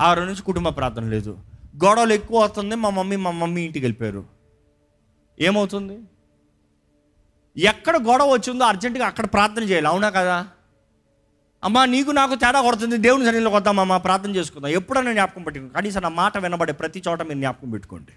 ఆ 0.00 0.14
రోజు 0.14 0.26
నుంచి 0.26 0.42
కుటుంబ 0.42 0.68
ప్రార్థన 0.68 1.04
లేదు. 1.04 1.38
గొడవలు 1.84 2.12
ఎక్కువ 2.12 2.40
అవుతుంది 2.40 2.74
మా 2.74 2.90
మమ్మీ 2.90 3.16
మా 3.16 3.30
మమ్మీ 3.30 3.62
ఇంటికి 3.62 3.84
వెళ్ళిపోయారు. 3.84 4.24
ఏమవుతుంది? 5.40 5.98
ఎక్కడ 7.56 7.96
గొడవ 7.96 8.32
వచ్చిందో 8.32 8.64
అర్జెంటుగా 8.64 9.06
అక్కడ 9.06 9.24
ప్రార్థన 9.24 9.62
చేయాలి. 9.62 9.86
అవునా 9.86 10.10
కదా? 10.10 10.48
అమ్మా 11.64 11.84
నీకు 11.84 12.10
నాకు 12.10 12.34
తేడా 12.34 12.62
కొడుతుంది. 12.62 12.96
దేవుని 12.96 13.24
సన్నిధిలో 13.24 13.50
వద్దామమ్మా 13.50 13.98
ప్రార్థన 13.98 14.36
చేసుకుందాం. 14.36 14.70
ఎప్పుడైనా 14.70 15.12
జ్ఞాపకం 15.12 15.42
పెట్టుకోండి. 15.42 15.74
కనీసం 15.74 16.02
నా 16.02 16.08
మాట 16.08 16.38
వినబడే 16.38 16.72
ప్రతి 16.72 17.02
చోట 17.08 17.22
మీరు 17.22 17.38
జ్ఞాపకం 17.38 17.70
పెట్టుకోండి. 17.70 18.12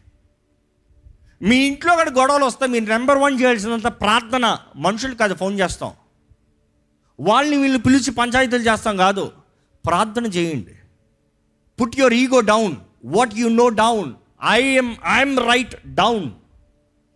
మీ 1.41 1.55
ఇంట్లో 1.55 1.95
కూడా 1.95 2.11
గొడవలు 2.11 2.45
వస్తే 2.45 2.67
మీరు 2.67 2.85
నెంబర్ 2.85 3.17
వన్ 3.17 3.41
చేయాల్సినంత 3.41 3.87
ప్రార్థన 3.87 4.57
మనుషులకి 4.75 5.17
కాదు 5.17 5.35
ఫోన్ 5.35 5.59
చేస్తాం. 5.59 5.91
వాళ్ళని 7.19 7.57
వీళ్ళు 7.57 7.77
పిలిచి 7.77 8.11
పంచాయతీలు 8.11 8.71
చేస్తాం 8.71 8.97
కాదు. 8.97 9.31
ప్రార్థన 9.85 10.25
చేయండి. 10.25 10.75
Put 11.81 11.99
your 11.99 12.13
ego 12.13 12.39
down 12.39 12.75
what 13.05 13.35
you 13.35 13.47
know 13.47 13.69
down 13.69 14.13
I'm 14.49 14.95
I'm 15.13 15.39
right 15.39 15.93
down 15.93 16.31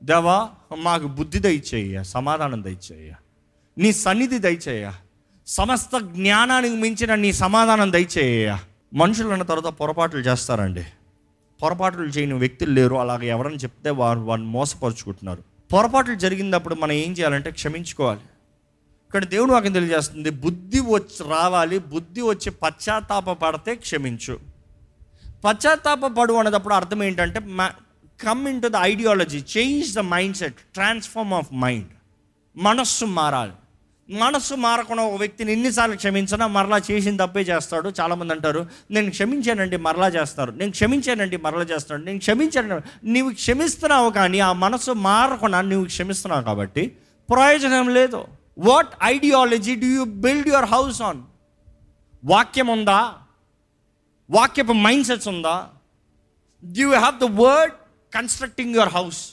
దేవా 0.04 0.50
మాకు 0.76 1.08
బుద్ధి 1.08 1.40
దయచేయ 1.40 2.04
సమాధానం 2.04 2.64
దయచేయ 2.64 3.12
నీ 3.78 3.92
సన్నిధి 3.92 4.38
దయచేయ 4.38 4.92
సమస్త 5.48 5.98
జ్ఞానానికి 5.98 6.76
మించిన 6.76 7.16
నీ 7.16 7.34
సమాధానం 7.34 7.92
దయచేయ 7.92 8.58
మనుషులు 8.94 9.30
అన్న 9.30 9.44
తర్వాత 9.44 9.74
పొరపాట్లు 9.74 10.20
చేస్తారండి. 10.20 10.86
పొరపాట్లు 11.64 12.04
చేయని 12.04 12.34
వ్యక్తులు 12.34 12.72
లేరు 12.72 12.96
అలాగే 12.96 13.28
ఎవరని 13.28 13.56
చెప్తే 13.56 13.90
వారు 13.90 14.20
వారిని 14.20 14.48
మోసపరుచుకుంటున్నారు. 14.48 15.44
పొరపాట్లు 15.74 16.16
జరిగినప్పుడు 16.16 16.76
మనం 16.76 16.92
ఏం 16.92 17.12
చేయాలంటే 17.12 17.52
క్షమించుకోవాలి. 17.52 18.22
ఇక్కడ 19.08 19.26
దేవుడు 19.26 19.52
వాకి 19.52 19.70
తెలియజేస్తుంది 19.70 20.30
బుద్ధి 20.30 20.80
వచ్చి 20.80 21.30
రావాలి 21.30 21.80
బుద్ధి 21.80 22.22
వచ్చి 22.22 22.50
పశ్చాత్తాప 22.50 23.32
పడితే 23.32 23.76
క్షమించు. 23.76 24.40
పశ్చాత్తాప 25.46 26.00
పడు 26.20 26.34
అనేటప్పుడు 26.34 26.74
అర్థం 26.74 27.04
ఏంటంటే 27.04 27.40
come 28.26 28.48
into 28.62 28.68
the 28.68 28.76
ideology 28.92 29.40
change 29.58 29.96
the 29.96 30.00
mindset 30.42 30.60
transform 30.76 31.34
of 31.40 31.50
mind 31.54 31.92
మనస్సు 32.58 33.06
మారాలి. 33.06 33.56
మనస్సు 34.10 34.54
మారకుండా 34.54 35.04
ఒక 35.04 35.18
వ్యక్తిని 35.20 35.52
ఎన్నిసార్లు 35.52 35.96
క్షమించినా 35.96 36.48
మరలా 36.48 36.78
చేసిన 36.92 37.26
తప్పే 37.26 37.42
చేస్తాడు. 37.42 37.90
చాలామంది 38.00 38.34
అంటారు 38.34 38.62
నేను 38.92 39.10
క్షమించానండి 39.10 39.78
మరలా 39.78 40.08
చేస్తారు 40.08 40.52
నేను 40.52 40.72
క్షమించానండి 40.72 41.38
మరలా 41.38 41.64
చేస్తాడు. 41.64 42.02
నేను 42.04 42.20
క్షమించాను 42.20 42.82
నీవు 43.04 43.30
క్షమిస్తున్నావు 43.42 44.10
కానీ 44.10 44.40
ఆ 44.40 44.52
మనస్సు 44.66 44.92
మారకుండా 44.92 45.62
నువ్వు 45.62 45.86
క్షమిస్తున్నావు 45.86 46.44
కాబట్టి 46.44 46.84
ప్రయోజనం 47.30 47.90
లేదు. 48.00 48.22
What 48.58 48.92
ideology 49.04 49.76
do 49.76 49.88
you 49.88 50.04
build 50.26 50.48
your 50.48 50.66
house 50.66 51.02
on 51.02 51.22
వాక్యం 52.26 52.68
ఉందా? 52.68 53.02
వాక్యపు 54.30 54.74
మైండ్ 54.88 55.08
సెట్స్ 55.08 55.28
ఉందా? 55.28 55.56
You 56.78 56.88
have 56.90 57.18
the 57.20 57.30
word 57.44 57.74
constructing 58.16 58.76
your 58.76 58.90
house 58.90 59.30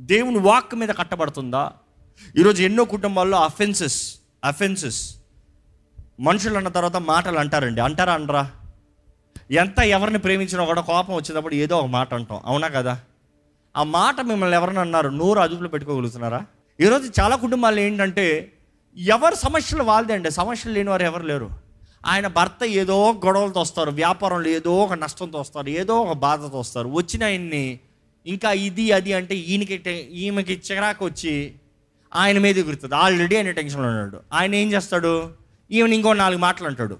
దేవుని 0.00 0.38
వాక్ 0.38 0.74
మీద 0.74 0.88
కట్టబడుతుందా? 0.88 1.72
ఈరోజు 2.38 2.62
ఎన్నో 2.62 2.84
కుటుంబాల్లో 2.84 3.38
అఫెన్సెస్ 3.38 4.16
అఫెన్సెస్ 4.44 5.16
మనుషులు 6.20 6.56
అన్న 6.56 6.68
తర్వాత 6.68 6.96
మాటలు 6.96 7.38
అంటారండి. 7.38 7.80
అంటారా 7.80 8.12
అనరా? 8.12 8.50
ఎంత 9.50 9.78
ఎవరిని 9.78 10.18
ప్రేమించినా 10.18 10.64
కూడా 10.64 10.80
కోపం 10.80 11.14
వచ్చినప్పుడు 11.14 11.54
ఏదో 11.54 11.78
ఒక 11.78 11.86
మాట 11.86 12.14
అంటాం. 12.14 12.40
అవునా 12.44 12.68
కదా? 12.68 13.00
ఆ 13.76 13.82
మాట 13.82 14.20
మిమ్మల్ని 14.20 14.56
ఎవరైనా 14.56 14.80
అన్నారు 14.80 15.08
నోరు 15.08 15.40
అదుపులో 15.40 15.68
పెట్టుకోగలుగుతున్నారా? 15.68 16.46
ఈరోజు 16.80 17.20
చాలా 17.20 17.36
కుటుంబాలు 17.36 17.80
ఏంటంటే 17.80 18.52
ఎవరు 18.96 19.34
సమస్యలు 19.34 19.82
వాళ్ళదే 19.82 20.12
అండి. 20.12 20.30
సమస్యలు 20.30 20.74
లేని 20.74 20.90
వారు 20.90 21.02
ఎవరు 21.02 21.26
లేరు. 21.26 21.50
ఆయన 22.06 22.26
భర్త 22.26 22.64
ఏదో 22.64 23.12
గొడవలతో 23.12 23.60
వస్తారు 23.60 23.90
వ్యాపారంలో 23.90 24.48
ఏదో 24.48 24.76
ఒక 24.76 24.92
నష్టంతో 24.92 25.40
వస్తారు 25.40 25.68
ఏదో 25.68 26.00
ఒక 26.00 26.16
బాధతో 26.16 26.58
వస్తారు. 26.58 26.88
వచ్చిన 26.88 27.24
ఆయన్ని 27.24 27.80
ఇంకా 28.26 28.52
ఇది 28.52 28.92
అది 28.92 29.12
అంటే 29.12 29.34
ఈయనకి 29.34 29.90
ఈమెకి 30.24 30.62
చిరాకు 30.72 31.04
వచ్చి 31.04 31.54
ఆయన 32.14 32.38
మీద 32.38 32.58
ఎగురుతుంది. 32.58 32.94
ఆల్రెడీ 32.94 33.36
ఆయన 33.36 33.50
టెన్షన్లో 33.50 33.88
ఉన్నాడు. 33.88 34.20
ఆయన 34.32 34.54
ఏం 34.54 34.72
చేస్తాడు? 34.72 35.30
ఈమెను 35.70 35.94
ఇంకో 35.94 36.12
నాలుగు 36.12 36.40
మాటలు 36.40 36.66
అంటాడు. 36.66 36.98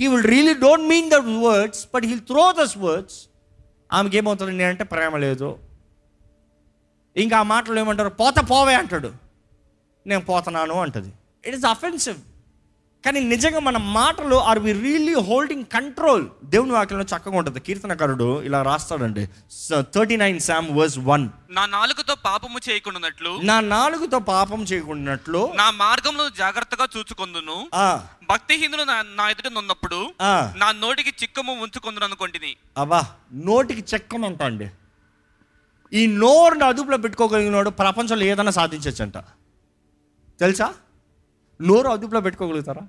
He 0.00 0.06
will 0.06 0.24
really 0.24 0.54
don't 0.54 0.88
mean 0.88 1.10
the 1.10 1.14
words 1.14 1.86
but 1.94 2.04
he'll 2.04 2.20
throw 2.20 2.54
those 2.60 2.78
words 2.78 3.26
ఆమెకి 3.92 4.16
ఏమవుతుంది? 4.16 4.52
నేనంటే 4.52 4.84
ప్రేమ 4.84 5.16
లేదు. 5.16 5.58
ఇంకా 7.16 7.38
ఆ 7.38 7.42
మాటలు 7.42 7.78
ఏమంటారు? 7.80 8.08
పోత 8.08 8.34
పోవే 8.50 8.74
అంటాడు. 8.74 9.12
నేను 10.06 10.22
పోతున్నాను 10.24 10.74
అంటది. 10.74 11.12
ఇట్ 11.46 11.56
ఇస్ 11.56 11.64
అఫెన్సివ్ 11.64 12.18
కానీ 13.04 13.20
నిజంగా 13.28 13.60
మన 13.60 13.78
మాటలు 13.94 14.36
are 14.48 14.58
we 14.58 14.72
really 14.78 15.14
holding 15.28 15.66
control 15.74 16.24
దేవుని 16.46 16.72
వాక్యంలో 16.72 17.06
చక్కగా 17.12 17.36
ఉంటుంది. 17.38 17.60
కీర్తనకారుడు 17.60 18.26
ఇలా 18.42 18.58
రాస్తాడండి. 18.62 19.22
Thirty 19.94 20.16
nine 20.16 20.38
psalm 20.40 20.68
verse 20.78 20.98
one 21.06 21.24
నా 21.50 21.62
నాలుకతో 21.70 22.14
పాపము 22.26 22.58
చేయకుండానట్లు 22.66 23.30
నా 23.42 23.56
నాలుగుతో 23.70 24.18
పాపం 24.28 24.60
చేయకుండాట్లు 24.70 25.40
నా 25.54 25.68
మార్గంలో 25.80 26.26
జాగ్రత్తగా 26.38 26.86
చూచుకొందును. 26.94 27.56
ఆ, 27.76 27.86
భక్తిహీనులు 28.30 28.84
నా 28.84 28.96
నా 29.16 29.24
ఎదుట 29.30 29.48
నున్నప్పుడు 29.50 30.00
ఆ, 30.22 30.34
నా 30.56 30.68
నోటికి 30.82 31.14
చిక్కము 31.22 31.54
ఉంచుకొందును 31.62 32.04
అనుకొంటిని 32.04 32.52
అబ్బా 32.78 33.00
నోటికి 33.48 33.84
చెక్కమంట 33.94 34.42
అండి 34.42 34.68
ఈ 35.92 36.04
నోరుని 36.18 36.64
అదుపులో 36.64 36.98
పెట్టుకోగలిగినోడు 36.98 37.70
ప్రపంచంలో 37.78 38.24
ఏదైనా 38.24 38.52
సాధించవచ్చంట 38.52 39.16
తెలుసా? 40.38 40.68
నోరు 41.60 41.88
అదుపులో 41.88 42.20
పెట్టుకోగలుగుతారా? 42.20 42.88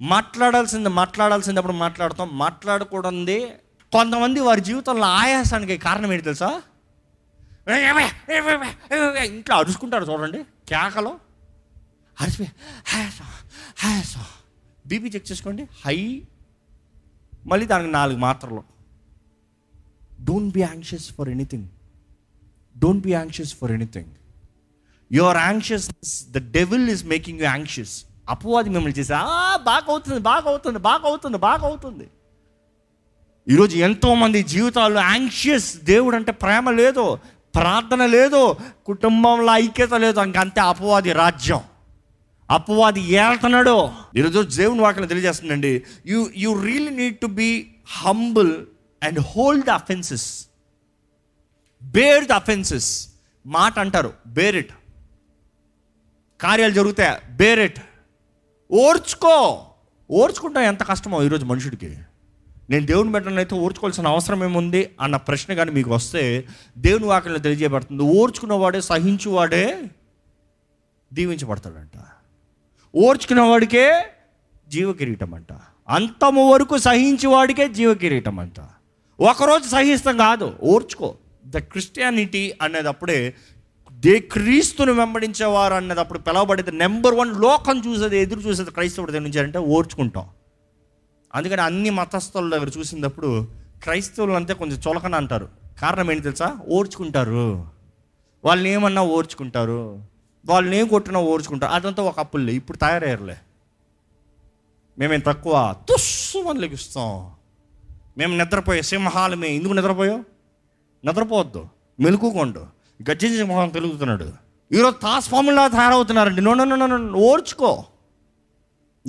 మాట్లాడాల్సింది 0.00 0.88
మాట్లాడాల్సింది 0.88 1.58
అప్పుడు 1.58 1.76
మాట్లాడతాం. 1.76 2.30
మాట్లాడకూడదు 2.32 3.50
కొంతమంది 3.92 4.40
వారి 4.40 4.60
జీవితంలో 4.60 5.04
ఆయాసానికి 5.04 5.78
కారణం 5.78 6.12
ఏంటి 6.12 6.24
తెలుసా? 6.24 6.62
ఇంట్లో 9.24 9.56
అరుచుకుంటారు 9.56 10.12
చూడండి. 10.12 10.42
కేకలో. 10.42 11.18
అరిచిపోయి 12.20 12.52
ఆయాసం 12.96 13.24
ఆయాసం. 13.90 14.24
బీపీ 14.86 15.08
చెక్ 15.08 15.32
చేసుకోండి. 15.32 15.62
హై. 15.62 16.22
మళ్ళీ 17.46 17.66
దానికి 17.66 17.92
నాలుగు 17.92 18.18
మాత్రలు. 18.18 18.62
Don't 20.24 20.54
be 20.54 20.60
anxious 20.60 21.14
for 21.14 21.28
anything 21.28 21.68
don't 22.78 23.04
be 23.04 23.12
anxious 23.12 23.54
for 23.54 23.72
anything 23.72 24.06
your 25.12 25.36
anxious 25.36 25.90
the 26.30 26.52
devil 26.52 26.90
is 26.90 27.04
making 27.04 27.38
you 27.40 27.44
anxious 27.44 28.04
అపవాది 28.30 28.70
మిమ్మల్ని 28.70 28.96
చేసి 28.98 29.12
"ఆ, 29.16 29.24
బాగా 29.64 29.88
అవుతుంది 29.88 30.20
బాగా 30.22 30.46
అవుతుంది 30.50 30.78
బాగా 30.80 31.04
అవుతుంది 31.08 31.38
బాగా 31.40 31.64
అవుతుంది 31.66 32.06
ఈరోజు 33.46 33.76
ఎంతోమంది 33.78 34.40
జీవితాల్లో 34.52 35.00
యాంగ్షియస్ 35.06 35.68
దేవుడు 35.84 36.16
అంటే 36.16 36.32
ప్రేమ 36.42 36.70
లేదు 36.80 37.04
ప్రార్థన 37.54 38.02
లేదు 38.08 38.40
కుటుంబంలో 38.86 39.52
ఐక్యత 39.56 39.94
లేదు 39.96 40.20
ఇంకంతే 40.20 40.60
అపవాది 40.64 41.12
రాజ్యం. 41.14 41.62
అపవాది 42.48 43.02
ఏళ్తున్నాడు. 43.16 43.74
ఈరోజు 44.16 44.40
దేవుని 44.56 44.82
వాక్యం 44.82 45.06
తెలియజేస్తుందండి. 45.06 45.72
You 46.06 46.20
you 46.36 46.50
really 46.62 46.92
need 46.96 47.18
to 47.20 47.28
be 47.38 47.48
humble 47.98 48.52
and 49.02 49.20
hold 49.30 49.66
the 49.66 49.74
offenses 49.80 50.28
bear 51.82 52.24
the 52.24 52.34
offenses 52.34 52.90
మాట 53.44 53.74
అంటారు 53.78 54.10
బేర్ 54.30 54.56
ఇట్ 54.56 54.72
కార్యాలు 56.40 56.72
జరుగుతాయి? 56.72 57.10
Bear 57.36 57.60
it 57.60 57.80
ఓర్చుకో. 58.72 59.66
ఓర్చుకుంటా 60.10 60.62
ఎంత 60.62 60.82
కష్టమో 60.82 61.22
ఈరోజు 61.22 61.44
మనుషుడికి. 61.44 61.96
నేను 62.70 62.86
దేవుని 62.86 63.12
బిడ్డనైతే 63.12 63.54
ఓర్చుకోవాల్సిన 63.54 64.06
అవసరం 64.06 64.44
ఏముంది 64.44 64.96
అన్న 65.00 65.16
ప్రశ్న 65.16 65.54
కానీ 65.54 65.70
మీకు 65.70 65.90
వస్తే 65.90 66.44
దేవుని 66.78 67.04
వాక్యంలో 67.04 67.38
తెలియజేయబడుతుంది. 67.38 68.02
ఓర్చుకున్నవాడే 68.02 68.80
సహించువాడే 68.80 69.82
దీవించబడతాడంట. 71.12 72.02
ఓర్చుకున్న 72.94 73.40
వాడికే 73.40 74.04
అంట 75.34 75.52
అంతము 75.88 76.52
వరకు 76.52 76.78
సహించేవాడికే 76.78 77.68
వాడికే 77.68 78.40
అంట 78.40 78.60
ఒకరోజు 79.20 79.68
సహిస్తాం 79.68 80.16
కాదు. 80.16 80.54
ఓర్చుకో. 80.62 81.14
ద 81.46 81.58
క్రిస్టియానిటీ 81.58 82.58
అనేటప్పుడే 82.62 83.34
దే 84.00 84.18
క్రీస్తుని 84.18 84.92
వెంబడించేవారు 84.92 85.74
అన్నది 85.74 86.00
అప్పుడు 86.00 86.18
పిలవబడేది. 86.18 86.72
నెంబర్ 86.72 87.14
వన్ 87.14 87.36
లోకం 87.36 87.82
చూసేది 87.86 88.18
ఎదురు 88.18 88.40
చూసేది 88.40 88.70
క్రైస్తవుడు 88.70 89.10
దగ్గర 89.10 89.22
నుంచి 89.22 89.38
అంటే 89.38 89.58
ఓర్చుకుంటాం. 89.58 90.28
అందుకని 91.34 91.60
అన్ని 91.60 91.90
మతస్థుల 91.90 92.50
దగ్గర 92.50 92.70
చూసినప్పుడు 92.78 93.48
క్రైస్తవులు 93.82 94.32
అంతే 94.32 94.54
కొంచెం 94.54 94.80
చులకన 94.88 95.14
అంటారు. 95.14 95.48
కారణం 95.80 96.10
ఏంటి 96.10 96.22
తెలుసా? 96.22 96.56
ఓర్చుకుంటారు. 96.68 97.68
వాళ్ళని 98.44 98.70
ఏమన్నా 98.70 99.02
ఓర్చుకుంటారు. 99.02 100.02
వాళ్ళని 100.46 100.76
ఏం 100.76 100.88
కొట్టినా 100.88 101.20
ఓర్చుకుంటారు. 101.20 101.72
అదంతా 101.72 102.02
ఒక 102.02 102.18
అప్పులే 102.18 102.52
ఇప్పుడు 102.52 102.78
తయారయ్యారులే. 102.78 103.36
మేమేం 104.98 105.20
తక్కువ 105.20 105.74
తుస్సు 105.88 106.38
అని 106.38 106.60
లెగిస్తాం. 106.60 107.30
మేము 108.18 108.36
నిద్రపోయే 108.36 108.82
సింహాలమే 108.82 109.48
ఎందుకు 109.48 109.72
నిద్రపోయావు? 109.72 110.24
నిద్రపోవద్దు. 111.06 111.66
మెలుకుకోండు 112.00 112.79
గజ్జి 113.10 113.42
మొహం 113.42 113.68
పెరుగుతున్నాడు 113.68 114.32
ఈరోజు 114.72 114.96
తాస్ఫాములా 114.96 115.68
తయారవుతున్నారండి. 115.68 116.40
No 116.40 116.54
no 116.54 116.64
no 116.64 116.86
no 116.86 117.18
ఓర్చుకో. 117.18 117.84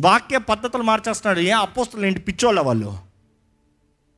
వాక్య 0.01 0.37
పద్ధతులు 0.37 0.83
మార్చేస్తున్నాడు. 0.83 1.39
ఏ 1.39 1.49
అపోస్తులు 1.49 2.05
ఏంటి? 2.05 2.19
పిచ్చోళ్ళ 2.19 2.59
వాళ్ళు. 2.59 2.97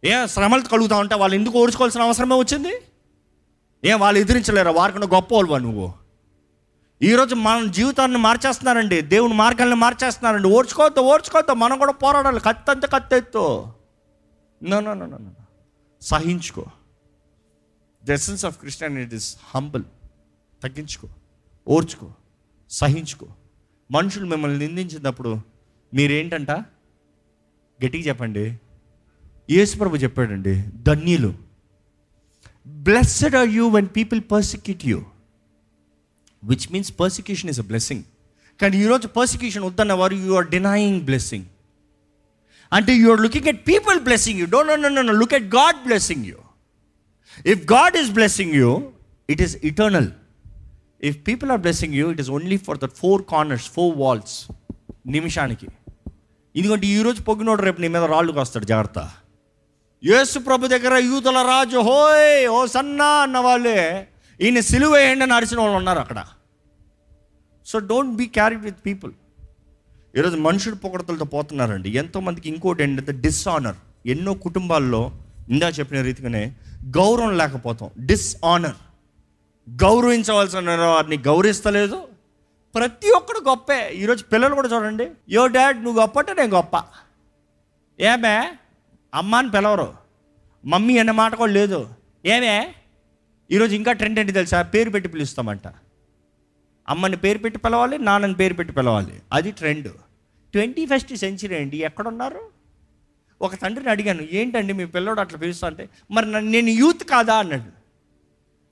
ఏ 0.04 0.26
శ్రమలు 0.26 0.62
కలుగుతా 0.62 0.98
ఉంటే 0.98 1.16
వాళ్ళు 1.16 1.36
ఎందుకు 1.36 1.60
ఓర్చుకోవాల్సిన 1.60 2.02
అవసరమే 2.02 2.36
వచ్చింది? 2.36 2.74
ఏ 3.86 3.94
వాళ్ళు 3.94 4.20
ఎదిరించలేరా? 4.20 4.72
వారికన్నా 4.72 5.08
గొప్ప 5.08 5.34
వాళ్ళవా 5.34 5.58
నువ్వు? 5.58 5.94
ఈరోజు 7.02 7.36
మన 7.36 7.66
జీవితాన్ని 7.66 8.18
మార్చేస్తున్నారండి. 8.18 9.02
దేవుని 9.02 9.34
మార్గాలను 9.34 9.76
మార్చేస్తున్నారండి. 9.76 10.48
ఓర్చుకోవద్దు 10.48 11.00
ఓర్చుకోవద్దు. 11.00 11.52
మనం 11.52 11.78
కూడా 11.78 11.92
పోరాడాలి. 11.92 12.40
కత్తంత 12.40 12.86
కత్తెత్తు 12.86 13.68
no 14.64 14.80
no 14.80 14.94
no. 14.94 15.20
సహించుకో. 16.02 16.66
The 18.06 18.10
essence 18.10 18.46
of 18.46 18.58
Christianity 18.58 19.16
is 19.16 19.38
humble 19.56 19.84
తగ్గించుకో 20.64 21.10
ఓర్చుకో 21.68 22.14
సహించుకో. 22.70 23.28
మనుషులు 23.92 24.26
మిమ్మల్ని 24.26 24.68
నిందించినప్పుడు 24.68 25.42
మీరేంటంట? 25.94 26.52
గట్టిగా 27.80 28.04
చెప్పండి. 28.04 28.60
యేసుప్రభు 29.50 29.96
చెప్పాడండి 29.96 30.64
ధన్యులు. 30.84 31.34
Blessed 32.68 33.36
are 33.36 33.50
you 33.50 33.70
when 33.70 33.88
people 33.88 34.22
persecute 34.32 34.86
you 34.86 35.04
which 36.44 36.72
means 36.72 37.00
persecution 37.00 37.50
is 37.50 37.60
a 37.60 37.64
blessing 37.64 38.04
కానీ 38.62 38.78
ఈరోజు 38.78 39.08
పర్సిక్యూషన్ 39.08 39.64
వద్దన్న 39.64 39.94
వారు 39.94 40.14
యు 40.14 40.34
ఆర్ 40.34 40.50
డినయింగ్ 40.50 41.02
బ్లెస్సింగ్ 41.02 41.46
అంటే 42.74 42.94
you 42.94 43.12
are 43.12 43.22
looking 43.22 43.48
at 43.48 43.68
people 43.68 44.00
blessing 44.00 44.40
you 44.40 44.46
don't 44.46 44.82
know 44.82 45.02
no 45.02 45.12
look 45.12 45.34
at 45.34 45.44
God 45.44 45.84
blessing 45.88 46.26
you 46.26 46.38
if 47.52 47.64
God 47.76 47.96
is 48.02 48.12
blessing 48.20 48.54
you 48.62 48.70
it 49.34 49.42
is 49.46 49.56
eternal 49.70 50.10
if 51.10 51.18
people 51.30 51.50
are 51.56 51.62
blessing 51.66 51.96
you 52.00 52.06
it 52.14 52.22
is 52.26 52.32
only 52.38 52.58
for 52.68 52.80
the 52.84 52.90
four 53.02 53.24
corners 53.34 53.68
four 53.78 53.96
walls 54.04 54.36
నిమిషానికి. 55.16 55.68
ఎందుకంటే 56.56 56.88
ఈరోజు 56.96 57.20
పొగ్గినోడు 57.28 57.62
రేపు 57.68 57.82
నీ 57.84 57.88
మీద 57.96 58.06
రాళ్ళుకి 58.14 58.40
వస్తాడు 58.44 58.68
జాగ్రత్త. 58.72 59.00
యేసు 60.04 60.38
ప్రభు 60.48 60.70
దగ్గర 60.74 60.94
యూతుల 61.10 61.40
రాజు 61.50 61.80
హోయ్ 61.90 62.48
ఓ 62.58 62.60
సన్నా 62.76 63.10
అన్న 63.26 63.38
వాళ్ళే 63.48 63.80
ఈయన 64.40 64.62
సిలువ 64.70 64.92
వేయండి 64.94 65.24
అని 65.26 65.34
అరిచిన 65.38 65.60
వాళ్ళు 65.64 65.78
ఉన్నారు 65.82 66.00
అక్కడ. 66.04 66.20
So 67.66 67.80
don't 67.92 68.16
be 68.22 68.26
carried 68.38 68.64
with 68.68 68.80
people 68.88 69.14
ఈరోజు 70.18 70.38
మనుషుడు 70.48 70.78
పొగడతలతో 70.84 71.26
పోతున్నారండి. 71.36 71.90
ఎంతోమందికి 72.02 72.48
ఇంకోటి 72.50 72.84
ఏంటంటే 72.86 73.14
డిస్ఆనర్ 73.26 73.80
ఎన్నో 74.14 74.34
కుటుంబాల్లో 74.46 75.04
ఇందా 75.50 75.70
చెప్పిన 75.78 76.02
రీతిగానే 76.10 76.44
గౌరవం 76.86 77.38
లేకపోతాం. 77.38 77.90
డిస్ఆనర్ 78.06 78.76
గౌరవించవలసిన 79.70 80.86
వారిని 80.86 81.18
గౌరవిస్తలేదు. 81.18 82.08
ప్రతి 82.76 83.12
ఒక్కడు 83.12 83.50
గొప్పే. 83.50 83.90
ఈరోజు 83.90 84.24
పిల్లలు 84.24 84.56
కూడా 84.56 84.68
చూడండి. 84.68 85.12
యో 85.30 85.48
డాడ్ 85.48 85.84
నువ్వు 85.84 86.02
గొప్ప 86.02 86.20
అంటే 86.20 86.34
నేను 86.34 86.56
గొప్ప. 86.56 86.84
ఏమే? 88.00 88.54
అమ్మ 89.14 89.36
అని 89.36 89.52
పిలవరు. 89.52 89.94
మమ్మీ 90.66 90.98
అనే 90.98 91.12
మాట 91.12 91.36
కూడా 91.36 91.52
లేదు. 91.52 91.90
ఏమే? 92.26 92.76
ఈరోజు 93.52 93.76
ఇంకా 93.76 93.92
ట్రెండ్ 93.92 94.20
ఏంటి 94.20 94.32
తెలుసా? 94.32 94.62
పేరు 94.62 94.90
పెట్టి 94.90 95.10
పిలుస్తామంట. 95.10 95.68
అమ్మని 96.90 97.18
పేరు 97.18 97.38
పెట్టి 97.38 97.60
పిలవాలి 97.60 97.98
నాన్నని 97.98 98.34
పేరు 98.34 98.54
పెట్టి 98.54 98.74
పిలవాలి. 98.74 99.22
అది 99.34 99.52
ట్రెండ్. 99.52 99.94
ట్వంటీ 100.54 100.86
ఫస్ట్ 100.86 101.16
సెంచరీ 101.16 101.56
అండి 101.56 101.78
ఎక్కడున్నారు? 101.78 102.53
ఒక 103.44 103.56
తండ్రిని 103.56 103.92
అడిగాను 103.92 104.28
ఏంటండి 104.32 104.74
మీ 104.74 104.86
పిల్లోడు 104.86 105.20
అట్లా 105.20 105.40
పిలుస్తా 105.40 105.68
అంటే? 105.68 105.90
మరి 106.12 106.52
నేను 106.52 106.70
యూత్ 106.70 107.04
కాదా? 107.04 107.36
అన్నాడు. 107.36 107.84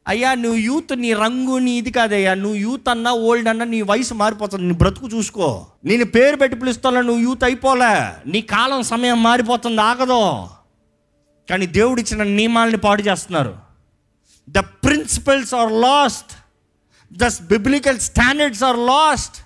అయ్యా 0.08 0.34
నువ్వు 0.34 0.60
యూత్ 0.60 1.00
నీ 1.00 1.14
రంగు 1.14 1.58
నీ 1.58 1.78
ఇది 1.78 1.92
కాదయ్యా. 1.92 2.34
నువ్వు 2.34 2.56
యూత్ 2.56 2.90
అన్నా 2.90 3.12
ఓల్డ్ 3.12 3.50
అన్నా 3.50 3.66
నీ 3.66 3.82
వయసు 3.82 4.14
మారిపోతుంది. 4.14 4.64
నీ 4.64 4.74
బ్రతుకు 4.74 5.08
చూసుకో. 5.08 5.68
నేను 5.86 6.06
పేరు 6.06 6.36
పెట్టి 6.36 6.60
పిలుస్తాను 6.60 7.02
నువ్వు 7.02 7.24
యూత్ 7.24 7.44
అయిపోలే. 7.44 8.14
నీ 8.26 8.42
కాలం 8.42 8.84
సమయం 8.84 9.24
మారిపోతుంది 9.24 9.82
ఆగదు. 9.82 10.48
కానీ 11.50 11.68
దేవుడు 11.68 12.02
ఇచ్చిన 12.02 12.24
నియమాలని 12.24 12.78
పాడు 12.78 13.02
చేస్తున్నారు. 13.02 13.58
The 14.50 14.58
principles 14.58 15.54
are 15.54 15.72
lost 15.72 16.32
the 17.14 17.28
biblical 17.28 18.00
standards 18.00 18.64
are 18.64 18.78
lost 18.78 19.38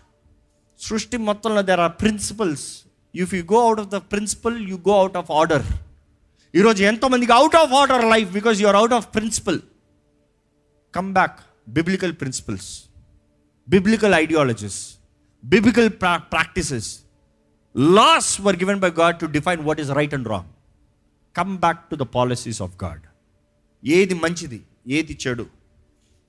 సృష్టి 0.79 1.17
మొత్తంలో 1.17 1.61
there 1.61 1.79
are 1.79 1.91
principles 1.91 2.84
if 3.15 3.33
you 3.35 3.43
go 3.43 3.59
out 3.65 3.79
of 3.79 3.87
the 3.87 3.95
principle 3.95 4.69
you 4.69 4.77
go 4.77 4.99
out 4.99 5.17
of 5.17 5.31
order 5.31 5.63
ఈరోజు 6.55 6.83
ఎంతోమందికి 6.83 7.31
out 7.31 7.55
of 7.55 7.73
order 7.73 8.05
life 8.05 8.29
because 8.31 8.61
you 8.61 8.67
are 8.67 8.75
out 8.75 8.93
of 8.93 9.07
principle 9.15 9.59
come 10.95 11.13
back 11.13 11.39
biblical 11.69 12.13
principles 12.13 12.83
biblical 13.69 14.13
ideologies 14.13 14.79
biblical 15.45 15.89
practices 16.33 16.99
laws 17.77 18.41
were 18.41 18.55
given 18.55 18.79
by 18.79 18.89
God 18.89 19.19
to 19.19 19.25
define 19.25 19.61
what 19.61 19.81
is 19.81 19.89
right 19.89 20.13
and 20.13 20.27
wrong 20.27 20.49
come 21.37 21.57
back 21.57 21.89
to 21.89 21.95
the 21.95 22.05
policies 22.17 22.61
of 22.61 22.83
God 22.83 23.01
ఏది 23.85 24.13
మంచిది 24.13 24.61
ఏది 24.87 25.17
చెడు. 25.27 25.45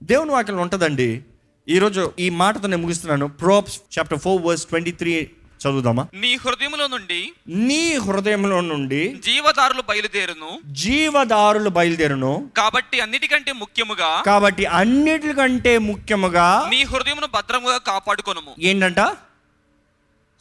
దేవుని 0.02 0.30
వాక్యం 0.30 0.58
ఉంటుందండి. 0.58 1.24
ఈరోజు 1.68 2.12
ఈ 2.18 2.30
మాటతో 2.30 2.66
నేను 2.68 2.82
ముగిస్తున్నాను. 2.82 3.26
Proverbs 3.28 3.98
chapter 3.98 4.18
four 4.18 4.42
verse 4.42 4.64
twenty 4.64 4.92
three 4.92 5.30
చదువుదామా? 5.62 6.06
నీ 6.14 6.36
హృదయములో 6.36 6.86
నుండి 6.86 7.32
నీ 7.48 7.94
హృదయంలో 7.94 8.60
నుండి 8.60 9.20
జీవదారులు 9.24 9.82
బయలుదేరును. 9.88 10.60
జీవదారులు 10.66 11.68
బయలుదేరును. 11.68 12.50
కాబట్టి 12.56 13.00
అన్నిటికంటే 13.00 13.52
ముఖ్యముగా 13.52 14.22
కాబట్టి 14.26 14.64
అన్నిటికంటే 14.64 15.78
ముఖ్యముగా 15.78 16.66
నీ 16.70 16.82
హృదయమును 16.82 17.26
భద్రముగా 17.26 17.78
కాపాడుకొనుము. 17.78 18.54
ఏంటంట? 18.58 19.00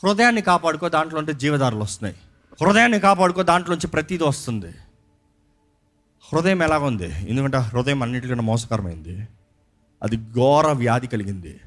హృదయాన్ని 0.04 0.42
కాపాడుకో 0.42 0.90
దాంట్లో 0.90 1.20
ఉంటే 1.20 1.34
జీవదారులు 1.34 1.82
వస్తున్నాయి. 1.82 2.16
హృదయాన్ని 2.62 3.00
కాపాడుకో 3.00 3.44
దాంట్లోంచి 3.44 3.88
ప్రతిదీ 3.88 4.24
వస్తుంది. 4.24 4.74
హృదయం 6.34 6.64
ఎలాగుంది? 6.64 7.14
ఎందుకంటే 7.30 7.58
హృదయం 7.58 8.04
అన్నిటికన్నా 8.04 8.44
మోసకరమైంది. 8.44 9.28
అది 10.04 10.18
ఘోర 10.18 10.68
వ్యాధి 10.68 11.08
కలిగింది. 11.08 11.60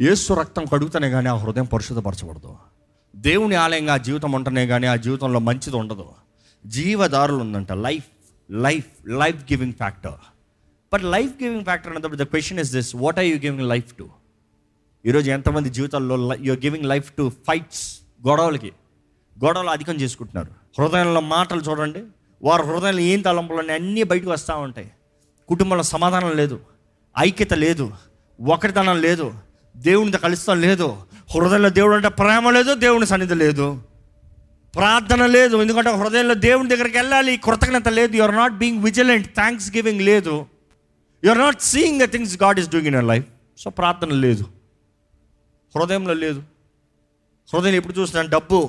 యేసు 0.00 0.32
రక్తం 0.32 0.64
కడుగుతనే 0.64 1.10
కానీ 1.10 1.28
ఆ 1.28 1.34
హృదయం 1.34 1.64
పరిశుద్ధపరచబడదు. 1.64 2.56
దేవుని 3.16 3.54
ఆలయంగా 3.54 3.94
ఆ 3.94 3.96
జీవితం 3.96 4.32
ఉంటనే 4.32 4.66
కానీ 4.66 4.86
ఆ 4.86 4.96
జీవితంలో 4.96 5.38
మంచిది 5.38 5.76
ఉండదు. 5.76 6.06
జీవదారులు 6.66 7.36
ఉందంట 7.36 7.72
life 7.72 8.04
life 8.50 9.08
life 9.08 9.42
giving 9.42 9.72
factor 9.72 10.12
but 10.92 11.02
life 11.02 11.42
giving 11.42 11.64
factor 11.64 11.92
అన్నప్పుడు 11.92 12.16
the 12.16 12.22
question 12.22 12.58
is 12.60 12.72
this 12.72 12.96
what 12.96 13.18
are 13.18 13.26
you 13.26 13.36
giving 13.36 13.68
life 13.68 13.94
to 13.94 14.08
ఈరోజు 15.06 15.30
ఎంతమంది 15.30 15.70
జీవితాల్లో 15.70 16.34
you're 16.34 16.60
giving 16.60 16.84
life 16.84 17.12
to 17.12 17.32
fights 17.46 18.00
గొడవలకి. 18.28 18.72
గొడవలు 19.44 19.68
అధికం 19.68 19.94
చేసుకుంటున్నారు. 19.94 20.82
హృదయంలో 20.82 21.20
మాటలు 21.20 21.60
చూడండి. 21.60 22.02
వారి 22.42 22.62
హృదయంలో 22.62 23.00
ఏం 23.00 23.20
తలంపులు 23.20 23.72
అన్నీ 23.72 24.02
బయటకు 24.02 24.30
వస్తూ 24.30 24.58
ఉంటాయి. 24.58 24.90
కుటుంబంలో 25.48 25.82
సమాధానం 25.82 26.32
లేదు. 26.32 26.60
ఐక్యత 27.18 27.54
లేదు. 27.54 27.92
ఒకరితనం 28.40 29.00
లేదు. 29.00 29.34
దేవునితో 29.76 30.18
కలుస్తాం 30.18 30.60
లేదు. 30.60 30.96
హృదయంలో 31.34 31.68
దేవుడు 31.68 31.94
అంటే 31.94 32.08
ప్రేమ 32.08 32.50
లేదు 32.50 32.74
దేవుని 32.74 33.06
సన్నిధి 33.06 33.34
లేదు. 33.34 33.66
ప్రార్థన 34.74 35.26
లేదు 35.26 35.62
ఎందుకంటే 35.62 35.90
హృదయంలో 35.90 36.34
దేవుని 36.34 36.68
దగ్గరికి 36.68 36.96
వెళ్ళాలి 36.96 37.36
కృతజ్ఞత 37.36 37.88
లేదు 37.88 38.16
you 38.16 38.22
are 38.22 38.34
not 38.34 38.52
being 38.52 38.82
vigilant 38.82 39.26
thanksgiving 39.76 40.00
లేదు 40.00 40.46
you 41.24 41.30
are 41.30 41.38
not 41.38 41.60
seeing 41.62 42.00
the 42.00 42.06
things 42.10 42.42
God 42.42 42.60
is 42.60 42.68
doing 42.68 42.88
in 42.88 43.08
life 43.08 43.26
so 43.58 43.70
ప్రార్థన 43.70 44.12
లేదు. 44.12 44.44
హృదయంలో 45.74 46.14
లేదు. 46.14 46.40
హృదయం 47.54 47.74
ఎప్పుడు 47.74 47.94
చూసినా 48.00 48.22
డబ్బు 48.22 48.60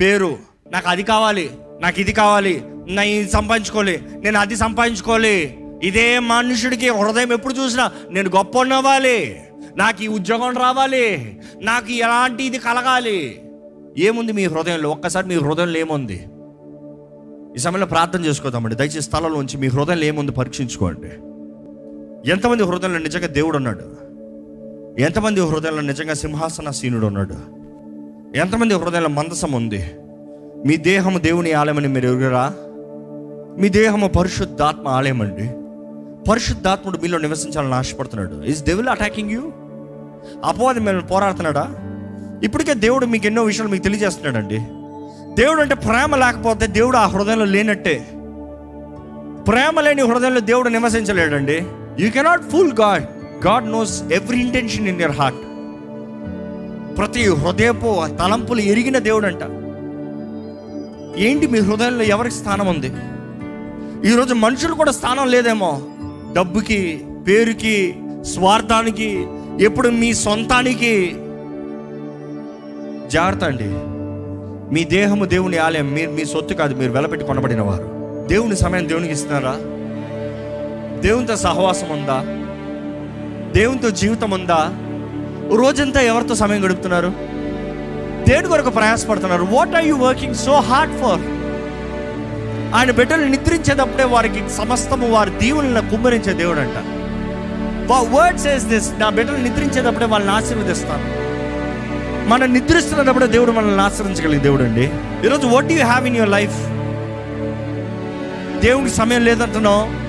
పేరు 0.00 0.38
నాకు 0.70 0.88
అది 0.88 1.02
కావాలి 1.02 1.50
నాకు 1.80 2.00
ఇది 2.00 2.12
కావాలి 2.12 2.54
నేను 2.96 3.10
ఇది 3.10 3.30
సంపాదించుకోవాలి 3.30 3.96
నేను 4.24 4.38
అది 4.38 4.56
సంపాదించుకోవాలి. 4.56 5.36
ఇదే 5.82 6.18
మనుషుడికి 6.18 6.88
హృదయం 6.88 7.32
ఎప్పుడు 7.32 7.54
చూసినా 7.54 7.92
నేను 8.10 8.28
గొప్ప 8.30 8.58
ఉన్నవ్వాలి 8.58 9.18
నాకు 9.76 10.02
ఈ 10.02 10.06
ఉద్యోగం 10.06 10.56
రావాలి 10.56 11.40
నాకు 11.62 11.92
ఎలాంటి 11.92 12.44
ఇది 12.44 12.58
కలగాలి. 12.58 13.40
ఏముంది 13.98 14.32
మీ 14.32 14.44
హృదయంలో? 14.44 14.90
ఒక్కసారి 14.90 15.26
మీ 15.26 15.34
హృదయంలో 15.34 15.78
ఏముంది? 15.78 16.26
ఈ 17.56 17.58
సమయంలో 17.58 17.86
ప్రార్థన 17.86 18.24
చేసుకోదామండి 18.24 18.76
దయచేసి 18.76 19.00
స్థలంలో 19.00 19.38
ఉంచి 19.38 19.56
మీ 19.56 19.66
హృదయంలో 19.66 20.04
ఏముంది 20.04 20.32
పరీక్షించుకోండి. 20.32 21.08
ఎంతమంది 22.30 22.62
హృదయంలో 22.62 22.98
నిజంగా 22.98 23.26
దేవుడు 23.26 23.56
ఉన్నాడు? 23.56 24.06
ఎంతమంది 25.00 25.40
హృదయంలో 25.40 25.80
నిజంగా 25.80 26.14
సింహాసనసీనుడు 26.14 27.06
ఉన్నాడు? 27.06 27.34
ఎంతమంది 28.36 28.74
హృదయంలో 28.74 29.08
మందసం 29.08 29.52
ఉంది? 29.52 29.90
మీ 30.66 30.76
దేహము 30.76 31.18
దేవుని 31.18 31.52
ఆలయమని 31.52 31.88
మీరు 31.88 32.08
ఎరుగురా? 32.08 32.54
మీ 33.58 33.68
దేహము 33.68 34.08
పరిశుద్ధాత్మ 34.08 34.88
ఆలయం 34.88 35.22
అండి 35.22 35.48
పరిశుద్ధాత్ముడు 36.30 36.98
మీలో 36.98 37.18
నివసించాలని 37.18 37.74
ఆశపడుతున్నాడు. 37.74 38.44
ఇస్ 38.44 38.64
దేవుల్ 38.64 38.88
అటాకింగ్ 38.88 39.30
యూ 39.30 39.52
అపవాది 40.44 40.80
మిమ్మల్ని 40.80 41.06
పోరాడుతున్నాడా? 41.06 41.74
ఇప్పటికే 42.42 42.74
దేవుడు 42.74 43.06
మీకు 43.06 43.26
ఎన్నో 43.26 43.42
విషయాలు 43.42 43.70
మీకు 43.70 43.82
తెలియజేస్తున్నాడండి. 43.82 44.58
దేవుడు 45.42 45.60
అంటే 45.60 45.74
ప్రేమ 45.74 46.16
లేకపోతే 46.16 46.66
దేవుడు 46.66 46.96
ఆ 46.96 47.06
హృదయంలో 47.06 47.44
లేనట్టే. 47.44 48.08
ప్రేమ 49.48 49.80
లేని 49.80 50.02
హృదయంలో 50.02 50.40
దేవుడు 50.40 50.68
నివసించలేడండి. 50.68 51.66
You 51.98 52.10
cannot 52.10 52.42
fool 52.42 52.72
God 52.80 53.02
God 53.46 53.70
knows 53.70 54.02
every 54.02 54.38
intention 54.38 54.88
in 54.88 55.00
your 55.00 55.10
heart 55.10 55.38
ప్రతి 56.98 57.28
హృదయపు 57.28 58.06
తలంపులు 58.20 58.60
ఎరిగిన 58.60 58.98
దేవుడు 58.98 59.26
అంట 59.26 59.42
ఏంటి 61.18 61.46
మీ 61.46 61.58
హృదయంలో 61.58 62.02
ఎవరికి 62.02 62.34
స్థానం 62.34 62.66
ఉంది? 62.66 62.92
ఈరోజు 64.08 64.34
మనుషులు 64.34 64.74
కూడా 64.74 64.92
స్థానం 64.92 65.30
లేదేమో. 65.30 65.82
డబ్బుకి 66.32 67.04
పేరుకి 67.28 67.96
స్వార్థానికి 68.22 69.26
ఎప్పుడు 69.60 69.88
మీ 69.88 70.14
సొంతానికి? 70.14 71.10
జాగ్రత్త 73.08 73.44
అండి. 73.44 73.68
మీ 74.74 74.84
దేహము 74.84 75.24
దేవుని 75.24 75.58
ఆలయం 75.58 75.92
మీరు 75.92 76.10
మీ 76.10 76.24
సొత్తు 76.24 76.54
కాదు 76.54 76.74
మీరు 76.74 76.92
వెలపెట్టి 76.92 77.26
కొనబడిన 77.26 77.60
వారు 77.60 77.84
దేవుని 78.28 78.56
సమయం 78.56 78.88
దేవునికి 78.88 79.12
ఇస్తున్నారా? 79.12 79.52
దేవునితో 81.00 81.36
సహవాసం 81.36 81.88
ఉందా? 81.90 82.20
దేవునితో 83.52 83.90
జీవితం 83.90 84.30
ఉందా? 84.30 84.72
రోజంతా 85.56 86.00
ఎవరితో 86.00 86.34
సమయం 86.34 86.64
గడుపుతున్నారు? 86.64 87.12
దేని 88.28 88.48
కొరకు 88.48 88.70
ప్రయాసపడుతున్నారు? 88.70 89.42
What 89.42 89.74
are 89.74 89.86
you 89.86 89.96
working 89.96 90.34
so 90.34 90.52
hard 90.52 90.94
for 90.94 91.20
ఆయన 92.74 92.90
బిడ్డలు 92.90 93.24
నిద్రించేటప్పుడే 93.24 94.04
వారికి 94.04 94.50
సమస్తము 94.50 95.10
వారి 95.10 95.30
దీవులను 95.30 95.90
కుమ్మరించే 95.90 96.32
దేవుడు 96.32 96.60
అంట 96.60 96.95
వర్డ్ 97.94 98.40
సేస్ 98.40 98.64
దిస్ 98.64 98.90
నా 98.98 99.08
బిడ్డలు 99.08 99.36
నిద్రించేటప్పుడే 99.36 100.06
వాళ్ళని 100.06 100.32
ఆశీర్వదిస్తాను. 100.32 101.26
మనం 102.28 102.52
నిద్రిస్తున్నప్పుడే 102.52 103.26
దేవుడు 103.26 103.52
మనల్ని 103.52 103.80
ఆశ్రయించగలిగే 103.80 104.38
దేవుడు 104.38 104.62
అండి. 104.62 104.90
ఈరోజు 105.26 105.46
what 105.46 105.72
you 105.72 105.84
have 105.84 106.06
in 106.06 106.16
your 106.16 106.30
life 106.30 106.56
దేవుడికి 108.66 108.96
సమయం 108.96 109.24
లేదంటున్నావు. 109.24 110.06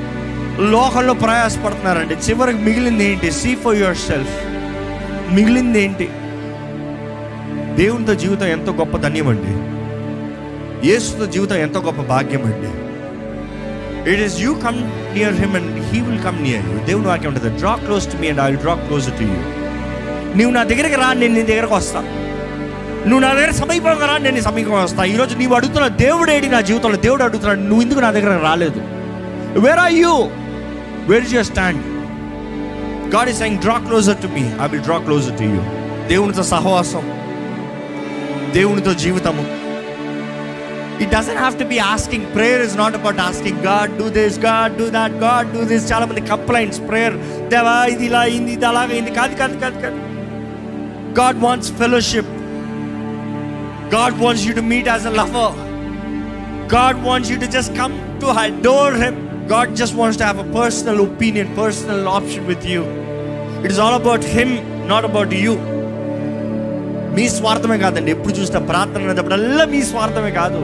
లోకంలో 0.61 1.13
ప్రయాసపడుతున్నారండి. 1.13 2.13
చివరికి 2.13 2.59
మిగిలింది 2.59 3.05
ఏంటి? 3.05 3.31
సీ 3.31 3.55
ఫర్ 3.55 3.75
యువర్ 3.75 3.97
సెల్ఫ్ 3.97 4.45
మిగిలింది 5.33 5.83
ఏంటి? 5.83 6.09
దేవునితో 7.83 8.15
జీవితం 8.15 8.45
ఎంతో 8.45 8.71
గొప్ప 8.71 8.97
ధన్యం 8.97 9.27
అండి. 9.27 9.77
యేసుతో 10.89 11.25
జీవితం 11.25 11.55
ఎంతో 11.55 11.79
గొప్ప 11.79 12.01
భాగ్యం 12.01 12.41
అండి. 12.45 12.87
It 14.11 14.21
is 14.21 14.41
you 14.41 14.53
come 14.53 14.81
near 15.17 15.33
him 15.33 15.55
and 15.55 15.76
he 15.91 16.01
will 16.01 16.23
come 16.23 16.43
near 16.43 16.65
you 16.65 16.77
దేవుని 16.85 17.07
వాక్యం 17.07 17.33
ఉంటుంది 17.33 17.57
draw 17.59 17.75
close 17.75 18.11
to 18.11 18.17
me 18.17 18.27
and 18.27 18.41
I 18.41 18.45
will 18.45 18.57
draw 18.57 18.75
close 18.75 19.05
to 19.05 19.23
you 19.23 19.37
నువ్వు 20.37 20.51
నా 20.51 20.63
దగ్గరికి 20.63 20.95
రా 20.95 21.13
నేను 21.13 21.33
నీ 21.33 21.41
దగ్గరకు 21.41 21.75
వస్తాను 21.75 22.09
నువ్వు 23.07 23.19
నా 23.19 23.33
దగ్గర 23.33 23.51
సమీపంగా 23.51 24.05
రా 24.05 24.17
నేను 24.17 24.41
సమీపంగా 24.41 24.83
వస్తాను 24.83 25.05
ఈరోజు 25.05 25.35
నీవు 25.37 25.53
అడుగుతున్న 25.53 25.87
దేవుడు 25.87 26.31
నా 26.47 26.61
జీవితంలో? 26.61 26.97
దేవుడు 26.97 27.23
అడుగుతున్నాడు 27.23 27.59
నువ్వు 27.59 27.81
ఎందుకు 27.81 27.99
నా 27.99 28.11
దగ్గర 28.11 28.37
రాలేదు? 28.37 28.79
Where 29.59 29.79
are 29.79 29.93
you 29.93 30.13
where 31.07 31.23
is 31.23 31.33
your 31.33 31.45
stand 31.45 31.81
God 33.15 33.29
is 33.29 33.37
saying 33.37 33.57
draw 33.57 33.77
closer 33.77 34.17
to 34.17 34.27
me 34.27 34.43
I 34.63 34.67
will 34.67 34.83
draw 34.83 34.97
closer 34.97 35.37
to 35.37 35.43
you 35.43 35.61
దేవునితో 36.07 36.43
సహవాసం 36.43 37.05
దేవునితో 38.53 38.93
జీవితము 38.93 39.43
it 41.03 41.11
doesn't 41.15 41.39
have 41.41 41.55
to 41.61 41.65
be 41.73 41.77
asking 41.93 42.25
prayer 42.35 42.61
is 42.67 42.75
not 42.81 42.95
about 42.99 43.19
asking 43.27 43.59
God 43.69 43.91
do 43.99 44.05
this 44.17 44.37
God 44.47 44.73
do 44.79 44.85
that 44.97 45.15
God 45.25 45.47
do 45.55 45.61
this 45.71 45.85
చాలా 45.91 46.05
మంది 46.09 46.23
complaints 46.33 46.81
prayer 46.89 47.15
దేవా 47.53 47.75
ఇది 47.93 48.05
ఇలా 48.09 48.21
అయింది 48.29 48.51
ఇది 48.57 48.67
అలాగ 48.71 48.89
అయింది. 48.95 49.11
కాదు 49.19 49.35
కాదు 49.41 49.57
కాదు 49.63 49.77
కాదు. 49.85 49.99
God 51.19 51.39
wants 51.45 51.71
fellowship 51.81 52.31
God 53.95 54.17
wants 54.23 54.45
you 54.47 54.53
to 54.59 54.65
meet 54.73 54.89
as 54.93 55.05
a 55.11 55.13
lover 55.21 55.55
God 56.75 56.99
wants 57.07 57.29
you 57.33 57.37
to 57.45 57.49
just 57.57 57.73
come 57.81 57.93
to 58.23 58.27
adore 58.67 58.97
him 59.03 59.17
God 59.53 59.71
just 59.81 59.97
wants 59.99 60.19
to 60.21 60.25
have 60.27 60.41
a 60.45 60.49
personal 60.59 61.01
opinion 61.09 61.51
personal 61.61 62.03
option 62.17 62.45
with 62.51 62.67
you 62.73 62.81
it 63.63 63.71
is 63.73 63.81
all 63.85 63.97
about 64.01 64.25
him 64.37 64.53
not 64.93 65.07
about 65.11 65.33
you 65.45 65.53
మీ 67.17 67.27
స్వార్థమే 67.35 67.77
కాదండి. 67.83 68.09
ఎప్పుడు 68.15 68.33
చూసిన 68.39 68.57
ప్రార్థన 68.71 69.01
అనేటప్పుడల్లా 69.05 69.63
మీ 69.71 69.79
స్వార్థమే 69.91 70.31
కాదు. 70.41 70.59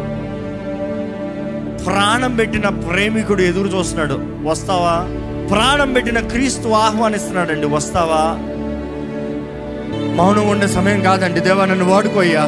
ప్రాణం 1.86 2.36
పెట్టిన 2.36 2.70
ప్రేమికుడు 2.70 3.42
ఎదురు 3.42 3.68
చూస్తున్నాడు. 3.68 4.48
వస్తావా? 4.50 4.96
ప్రాణం 5.50 5.94
పెట్టిన 5.94 6.20
క్రీస్తు 6.20 6.68
ఆహ్వానిస్తున్నాడండి. 6.68 7.68
వస్తావా? 7.68 8.38
మౌనం 10.16 10.48
ఉండే 10.48 10.68
సమయం 10.68 11.02
కాదండి. 11.02 11.40
దేవా 11.40 11.66
నన్ను 11.66 11.86
వాడుకోయ్యా. 11.86 12.46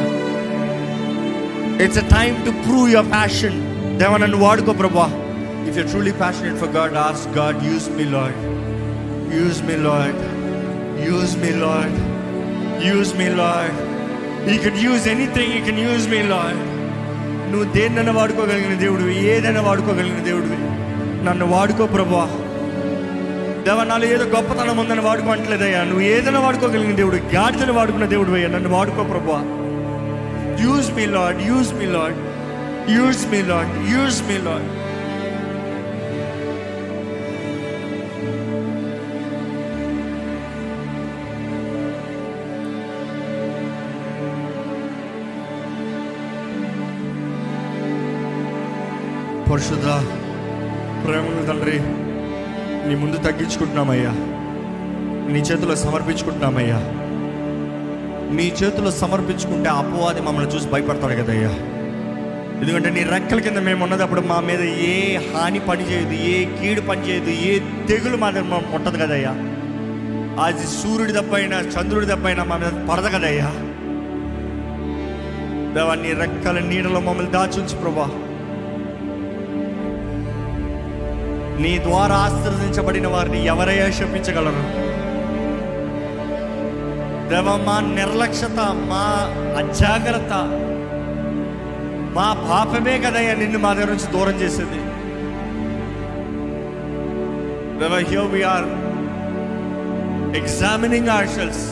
It's 1.84 1.98
a 1.98 2.00
time 2.00 2.44
to 2.44 2.50
prove 2.50 2.90
your 2.90 3.10
passion 3.10 3.62
దేవా 3.98 4.16
నన్ను 4.16 4.38
వాడుకో 4.38 4.72
ప్రభా. 4.72 5.10
If 5.68 5.78
you 5.78 5.84
truly 5.84 6.12
passionate 6.12 6.56
for 6.56 6.68
God 6.68 6.94
as 6.94 7.28
God 7.28 7.72
use 7.72 7.88
me 7.88 8.04
Lord 8.04 8.38
use 9.36 9.62
me 9.62 9.76
Lord 9.76 10.18
use 11.08 11.36
me 11.36 11.50
Lord 11.50 11.96
use 12.86 13.16
me 13.16 13.28
Lord 13.28 13.76
you 14.50 14.58
can 14.58 14.78
use 14.84 15.08
anything 15.08 15.58
you 15.58 15.64
can 15.64 15.78
use 15.78 16.08
me 16.08 16.22
Lord 16.22 16.75
నువ్వు 17.50 17.72
దేన్నైనా 17.72 18.12
వాడుకోగలిగిన 18.12 18.78
దేవుడివి 18.78 19.24
ఏదైనా 19.24 19.60
వాడుకోగలిగిన 19.60 20.22
దేవుడివి. 20.24 20.58
నన్ను 21.24 21.46
వాడుకో 21.46 21.86
ప్రభా 21.86 22.24
దేవ 23.66 23.84
నాలో 23.84 24.06
ఏదో 24.06 24.24
గొప్పతనం 24.24 24.78
ఉందని 24.78 25.00
వాడుకోవట్లేదయ్యా. 25.00 25.84
నువ్వు 25.84 26.00
ఏదైనా 26.00 26.40
వాడుకోగలిగిన 26.40 26.96
దేవుడు 26.96 27.16
గాడిదను 27.34 27.72
వాడుకున్న 27.72 28.06
దేవుడు 28.06 28.30
అయ్యా 28.30 28.48
నన్ను 28.48 28.70
వాడుకో 28.70 29.04
ప్రభా 29.04 29.40
use 30.62 30.92
me 30.92 31.06
Lord 31.06 31.40
use 31.46 31.74
me 31.74 31.86
Lord 31.86 32.18
use 32.90 33.26
me 33.26 33.42
Lord 33.42 33.72
use 33.90 34.22
me 34.28 34.36
Lord 34.38 34.66
పరిశుద్ధ 49.56 49.84
ప్రేమను 51.06 51.46
తండ్రి 51.46 51.78
నీ 52.88 52.94
ముందు 52.94 53.16
తగ్గించుకుంటున్నామయ్యా. 53.16 54.10
నీ 55.32 55.38
చేతిలో 55.38 55.76
సమర్పించుకుంటున్నామయ్యా. 55.76 56.78
నీ 58.34 58.54
చేతిలో 58.62 58.90
సమర్పించుకుంటే 58.90 59.68
అపవాది 59.68 60.20
మమ్మల్ని 60.20 60.54
చూసి 60.54 60.68
భయపడతాడు 60.68 61.12
కదయ్యా. 61.12 61.50
ఎందుకంటే 62.60 62.90
నీ 62.90 63.02
రెక్కల 63.02 63.40
కింద 63.40 63.58
మేము 63.58 63.84
ఉన్నదప్పుడు 63.84 64.20
మా 64.20 64.40
మీద 64.40 64.62
ఏ 64.62 65.16
హాని 65.16 65.60
పని 65.60 65.90
చేయదు 65.90 66.12
ఏ 66.12 66.44
కీడు 66.44 66.80
పని 66.80 67.08
చేయదు 67.08 67.30
ఏ 67.30 67.58
తెగులు 67.86 68.16
మా 68.16 68.30
దగ్గర 68.30 68.60
ముట్టదు 68.72 68.96
కదయ్యా. 68.96 69.30
అది 70.44 70.66
సూర్యుడి 70.66 71.12
దెబ్బైనా 71.12 71.60
చంద్రుడి 71.60 72.06
దెబ్బైనా 72.06 72.44
మా 72.44 72.56
మీద 72.56 72.86
పడదు 72.86 73.08
కదయ్యా. 73.08 73.50
దేవా 75.74 75.94
నీ 75.94 76.12
రెక్కల 76.12 76.58
నీడలో 76.58 77.00
మమ్మల్ని 77.00 77.32
దాచుంచు 77.32 77.76
ప్రభా. 77.76 78.10
నీ 81.62 81.78
ద్వారా 81.78 82.14
ఆశీర్వదించబడిన 82.24 83.06
వారిని 83.06 83.38
ఎవరైనా 83.46 83.90
శపించగలరు? 83.98 84.62
దేవ 87.30 87.48
మా 87.66 87.76
నిర్లక్ష్యత 87.98 88.58
మా 88.90 89.04
అజాగ్రత్త 89.60 90.32
మా 92.16 92.26
పాపమే 92.48 92.98
కదయ్యా 92.98 93.34
నిన్ను 93.34 93.58
మా 93.58 93.70
దగ్గర 93.72 93.88
నుంచి 93.92 94.12
దూరం 94.12 94.36
చేసేది. 94.42 94.80
దేవ 97.80 97.94
హియర్ 98.10 98.30
వి 98.34 98.42
ఆర్ 98.52 98.68
ఎగ్జామినింగ్ 100.40 101.08
ఆర్షల్స్ 101.08 101.64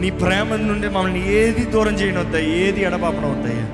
నీ 0.00 0.10
ప్రేమ 0.24 0.56
నుండి 0.56 0.88
మమ్మల్ని 0.88 1.22
ఏది 1.36 1.64
దూరం 1.76 1.94
చేయనొద్దా 2.00 2.38
ఏది 2.38 2.80
ఎడబాపనవద్దయ్యా 2.88 3.66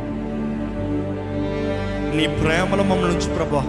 నీ 2.19 2.27
ప్రేమలో 2.43 2.83
మమ్మల్ని 2.83 3.15
ఉంచు 3.17 3.31
ప్రభా. 3.37 3.65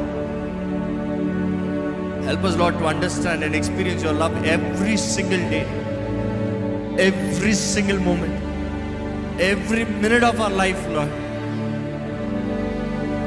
Help 2.26 2.44
us, 2.44 2.56
Lord, 2.56 2.78
to 2.80 2.86
understand 2.86 3.44
and 3.44 3.54
experience 3.54 4.02
your 4.02 4.14
love 4.14 4.36
every 4.46 4.98
single 4.98 5.44
day, 5.52 5.66
every 7.00 7.54
single 7.54 8.00
moment, 8.00 8.34
every 9.40 9.86
minute 10.04 10.24
of 10.24 10.42
our 10.42 10.50
life, 10.52 10.82
Lord. 10.90 11.12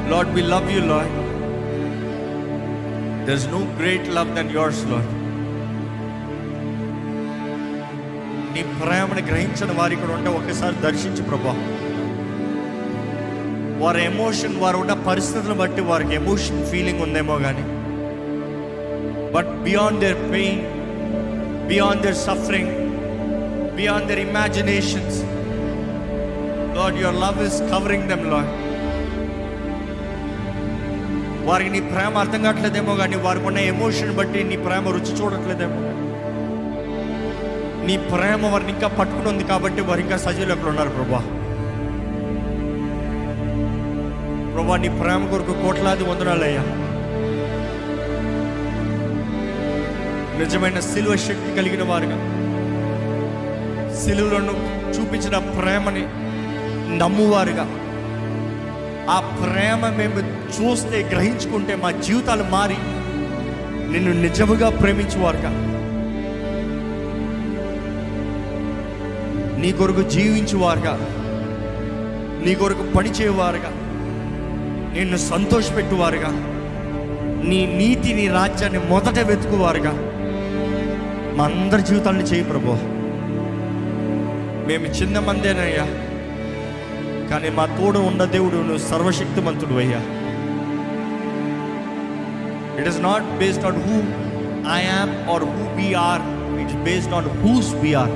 Lord, 0.09 0.33
we 0.33 0.41
love 0.43 0.69
you, 0.69 0.81
Lord. 0.83 1.07
There's 3.25 3.47
no 3.47 3.63
great 3.77 4.05
love 4.09 4.35
than 4.35 4.49
yours, 4.49 4.83
Lord. 4.85 5.09
నీ 8.53 8.61
ప్రేమను 8.77 9.21
గ్రహించిన 9.27 9.71
వారి 9.79 9.93
ఇక్కడ 9.95 10.11
ఉంటే 10.19 10.29
ఒకసారి 10.37 10.77
దర్శించు 10.85 11.23
ప్రభా 11.27 11.53
వారి 13.81 14.01
emotion 14.11 14.55
వారు 14.63 14.77
ఉన్న 14.83 14.93
పరిస్థితులను 15.09 15.55
బట్టి 15.61 15.81
వారికి 15.89 16.13
ఎమోషన్ 16.21 16.65
ఫీలింగ్ 16.71 17.03
ఉందేమో 17.05 17.35
కానీ 17.45 17.63
but 19.33 19.47
beyond 19.47 19.99
the 20.01 20.31
pain 20.33 20.61
beyond 21.67 22.01
the 22.01 22.15
suffering 22.15 22.73
beyond 23.75 24.07
the 24.07 24.19
imaginations 24.19 25.19
Lord, 26.79 27.01
your 27.01 27.15
love 27.15 27.45
is 27.45 27.61
covering 27.71 28.07
them 28.09 28.25
Lord. 28.31 28.49
వారికి 31.47 31.69
నీ 31.69 31.81
ప్రేమ 31.81 32.17
అర్థం 32.17 32.43
కావట్లేదేమో 32.43 32.95
కానీ 32.95 33.15
వారికి 33.15 33.45
ఉన్న 33.45 33.57
ఎమోషన్ 33.57 34.15
బట్టి 34.15 34.43
నీ 34.43 34.57
ప్రేమ 34.57 34.89
రుచి 34.89 35.13
చూడట్లేదేమో. 35.19 35.79
నీ 37.87 37.97
ప్రేమ 37.97 38.45
వారిని 38.45 38.71
ఇంకా 38.71 38.87
పట్టుకుని 38.87 39.27
ఉంది 39.27 39.43
కాబట్టి 39.43 39.81
వారు 39.81 39.99
ఇంకా 39.99 40.17
సజీవులు 40.17 40.67
ఉన్నారు 40.67 40.89
ప్రభా? 40.89 41.21
ప్రభా 44.53 44.77
నీ 44.77 44.89
ప్రేమ 44.89 45.27
కొరకు 45.31 45.53
కోట్లాది 45.61 46.03
వందనాలయ్యా. 46.03 46.88
నిజమైన 50.39 50.79
సిలువ 50.79 51.15
శక్తి 51.15 51.55
కలిగిన 51.55 51.83
వారుగా. 51.83 52.39
సిలువలను 53.95 54.79
చూపించిన 54.99 55.37
ప్రేమని 55.37 56.05
నమ్మువారుగా. 56.97 57.67
ఆ 59.09 59.19
ప్రేమ 59.19 59.93
మేము 59.97 60.19
చూస్తే 60.61 61.03
గ్రహించుకుంటే 61.03 61.75
మా 61.75 61.91
జీవితాలు 61.91 62.43
మారి 62.43 62.75
నిన్ను 63.93 64.21
నిజముగా 64.21 64.69
ప్రేమించువారుగా. 64.69 65.49
నీ 69.59 69.71
కొరకు 69.71 70.01
జీవించువారుగా. 70.01 70.97
నీ 72.45 72.55
కొరకు 72.55 72.83
పనిచేయవారుగా 72.83 73.71
నిన్ను 74.99 75.17
సంతోషపెట్టువారుగా. 75.17 76.27
నీ 77.43 77.65
నీతి 77.65 78.13
నీ 78.13 78.27
రాజ్యాన్ని 78.27 78.79
మొదట 78.79 79.19
వెతుకువారుగా. 79.19 80.08
మా 81.39 81.45
అందరి 81.45 81.81
జీవితాన్ని 81.81 82.23
చేయి 82.23 82.43
ప్రభు. 82.43 82.71
మేము 84.67 84.85
చిన్న 84.85 85.19
మందేనయ్యా. 85.19 85.85
కానీ 87.29 87.49
మా 87.49 87.65
తోడు 87.65 87.99
ఉన్న 87.99 88.23
దేవుడు 88.23 88.55
నువ్వు 88.55 88.77
సర్వశక్తిమంతుడు 88.77 89.73
అయ్యా. 89.73 89.97
It 92.79 92.87
is 92.87 93.01
not 93.01 93.37
based 93.37 93.65
on 93.65 93.75
who 93.75 93.95
I 94.73 94.81
am 94.81 95.29
or 95.29 95.43
who 95.43 95.75
we 95.75 95.93
are 95.93 96.21
it's 96.61 96.75
based 96.75 97.13
on 97.13 97.29
whose 97.29 97.73
we 97.73 97.93
are 97.93 98.11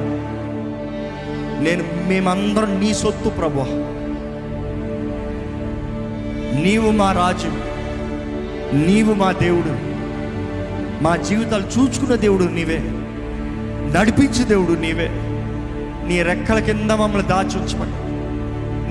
నేను 1.63 1.83
మేమందరం 2.07 2.79
నీ 2.79 2.93
సొత్తు 2.93 3.29
ప్రభు. 3.29 3.59
నీవు 6.61 6.91
మా 6.91 7.11
రాజు. 7.11 7.49
నీవు 8.75 9.13
మా 9.13 9.31
దేవుడు. 9.31 9.93
మా 11.03 11.15
జీవితాలు 11.15 11.63
చూచుకున్న 11.79 12.15
దేవుడు 12.15 12.43
నీవే. 12.43 12.91
నడిపించే 13.95 14.43
దేవుడు 14.43 14.79
నీవే. 14.79 15.09
నీ 16.07 16.23
రెక్కల 16.23 16.59
కింద 16.59 16.91
మమ్మల్ని 16.91 17.27
దాచి 17.27 17.57
ఉంచమని. 17.59 17.95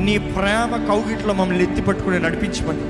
నీ 0.04 0.18
ప్రేమ 0.18 0.84
కౌగిట్లో 0.88 1.34
మమ్మల్ని 1.34 1.64
ఎత్తి 1.64 1.82
పట్టుకుని 1.82 2.18
నడిపించమని. 2.18 2.84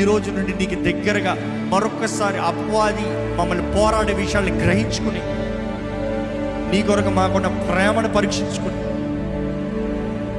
ఈ 0.00 0.04
రోజు 0.04 0.30
నుండి 0.30 0.52
నీకు 0.52 0.74
దగ్గరగా 0.74 1.32
మరొకసారి 1.72 2.38
అపవాది 2.38 3.36
మమ్మల్ని 3.36 3.72
పోరాడే 3.72 4.12
విషయాల్ని 4.12 4.52
గ్రహించుకుని 4.52 5.22
నీ 6.70 6.82
కొరకు 6.82 7.08
మాకున్న 7.08 7.46
ప్రేమను 7.46 8.08
పరీక్షించుకుని 8.12 8.78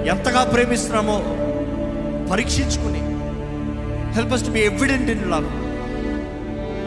ఎంతగా 0.10 0.43
ప్రేమిస్తున్నామో 0.43 1.17
పరీక్షించుకుని 2.32 3.02
help 4.13 4.34
us 4.34 4.45
to 4.45 4.52
be 4.52 4.60
evident 4.60 5.10
in 5.10 5.32
love 5.32 5.49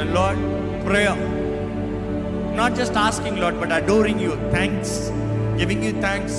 and 0.00 0.14
Lord 0.14 0.42
prayer 0.88 1.22
not 2.60 2.74
just 2.80 2.98
asking 3.06 3.40
lot 3.44 3.58
but 3.62 3.74
adoring 3.80 4.22
you 4.26 4.32
thanksgiving 5.60 5.84
you 5.88 5.92
thanks 6.06 6.38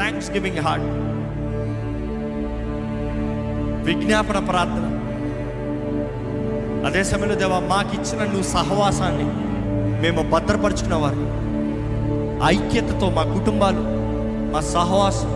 thanksgiving 0.36 0.60
heart 0.66 0.88
విజ్ఞాపన 3.88 4.38
ప్రార్థన. 4.50 4.84
అదే 6.88 7.02
సమయంలో 7.10 7.36
దేవా 7.42 7.58
మాకు 7.72 7.92
ఇచ్చిన 7.98 8.20
నువ్వు 8.32 8.46
సహవాసాన్ని 8.56 9.26
మేము 10.02 10.22
భద్రపరుచుకున్నవారు 10.32 11.24
ఐక్యతతో 12.54 13.06
మా 13.18 13.24
కుటుంబాలు 13.36 13.82
మా 14.52 14.60
సహవాసం 14.74 15.30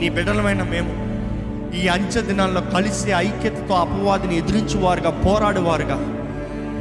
నీ 0.00 0.06
బిడ్డలమైన 0.16 0.62
మేము 0.74 0.92
ఈ 1.80 1.82
అంచె 1.96 2.20
దినాల్లో 2.28 2.62
కలిసి 2.74 3.10
ఐక్యతతో 3.26 3.74
అపవాదిని 3.84 4.34
ఎదిరించువారుగా 4.42 5.10
పోరాడువారుగా. 5.26 5.98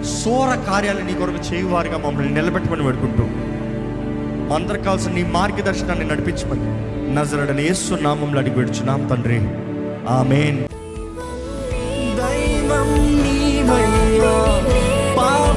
సోర 0.05 0.55
కార్యాలు 0.55 1.03
నీ 1.03 1.13
కొరకు 1.13 1.53
చేయువారుగా 1.53 1.97
మమ్మల్ని 1.97 2.33
నిలబెట్టమని 2.33 2.83
పెడుకుంటూ 2.83 3.23
అందరికి 4.55 4.83
కావాల్సిన 4.83 5.11
నీ 5.11 5.23
మార్గదర్శనాన్ని 5.23 6.05
నడిపించమని 6.05 6.89
నజరడని 7.15 7.69
ఏసు 7.69 7.93
నామంలో 7.93 8.39
అడిగి 8.39 8.55
పెడుచున్నాం 8.55 9.07
తండ్రి. 9.07 9.37
ఆమెన్. 10.09 10.57
దైవం 12.17 13.09
పా 15.17 15.48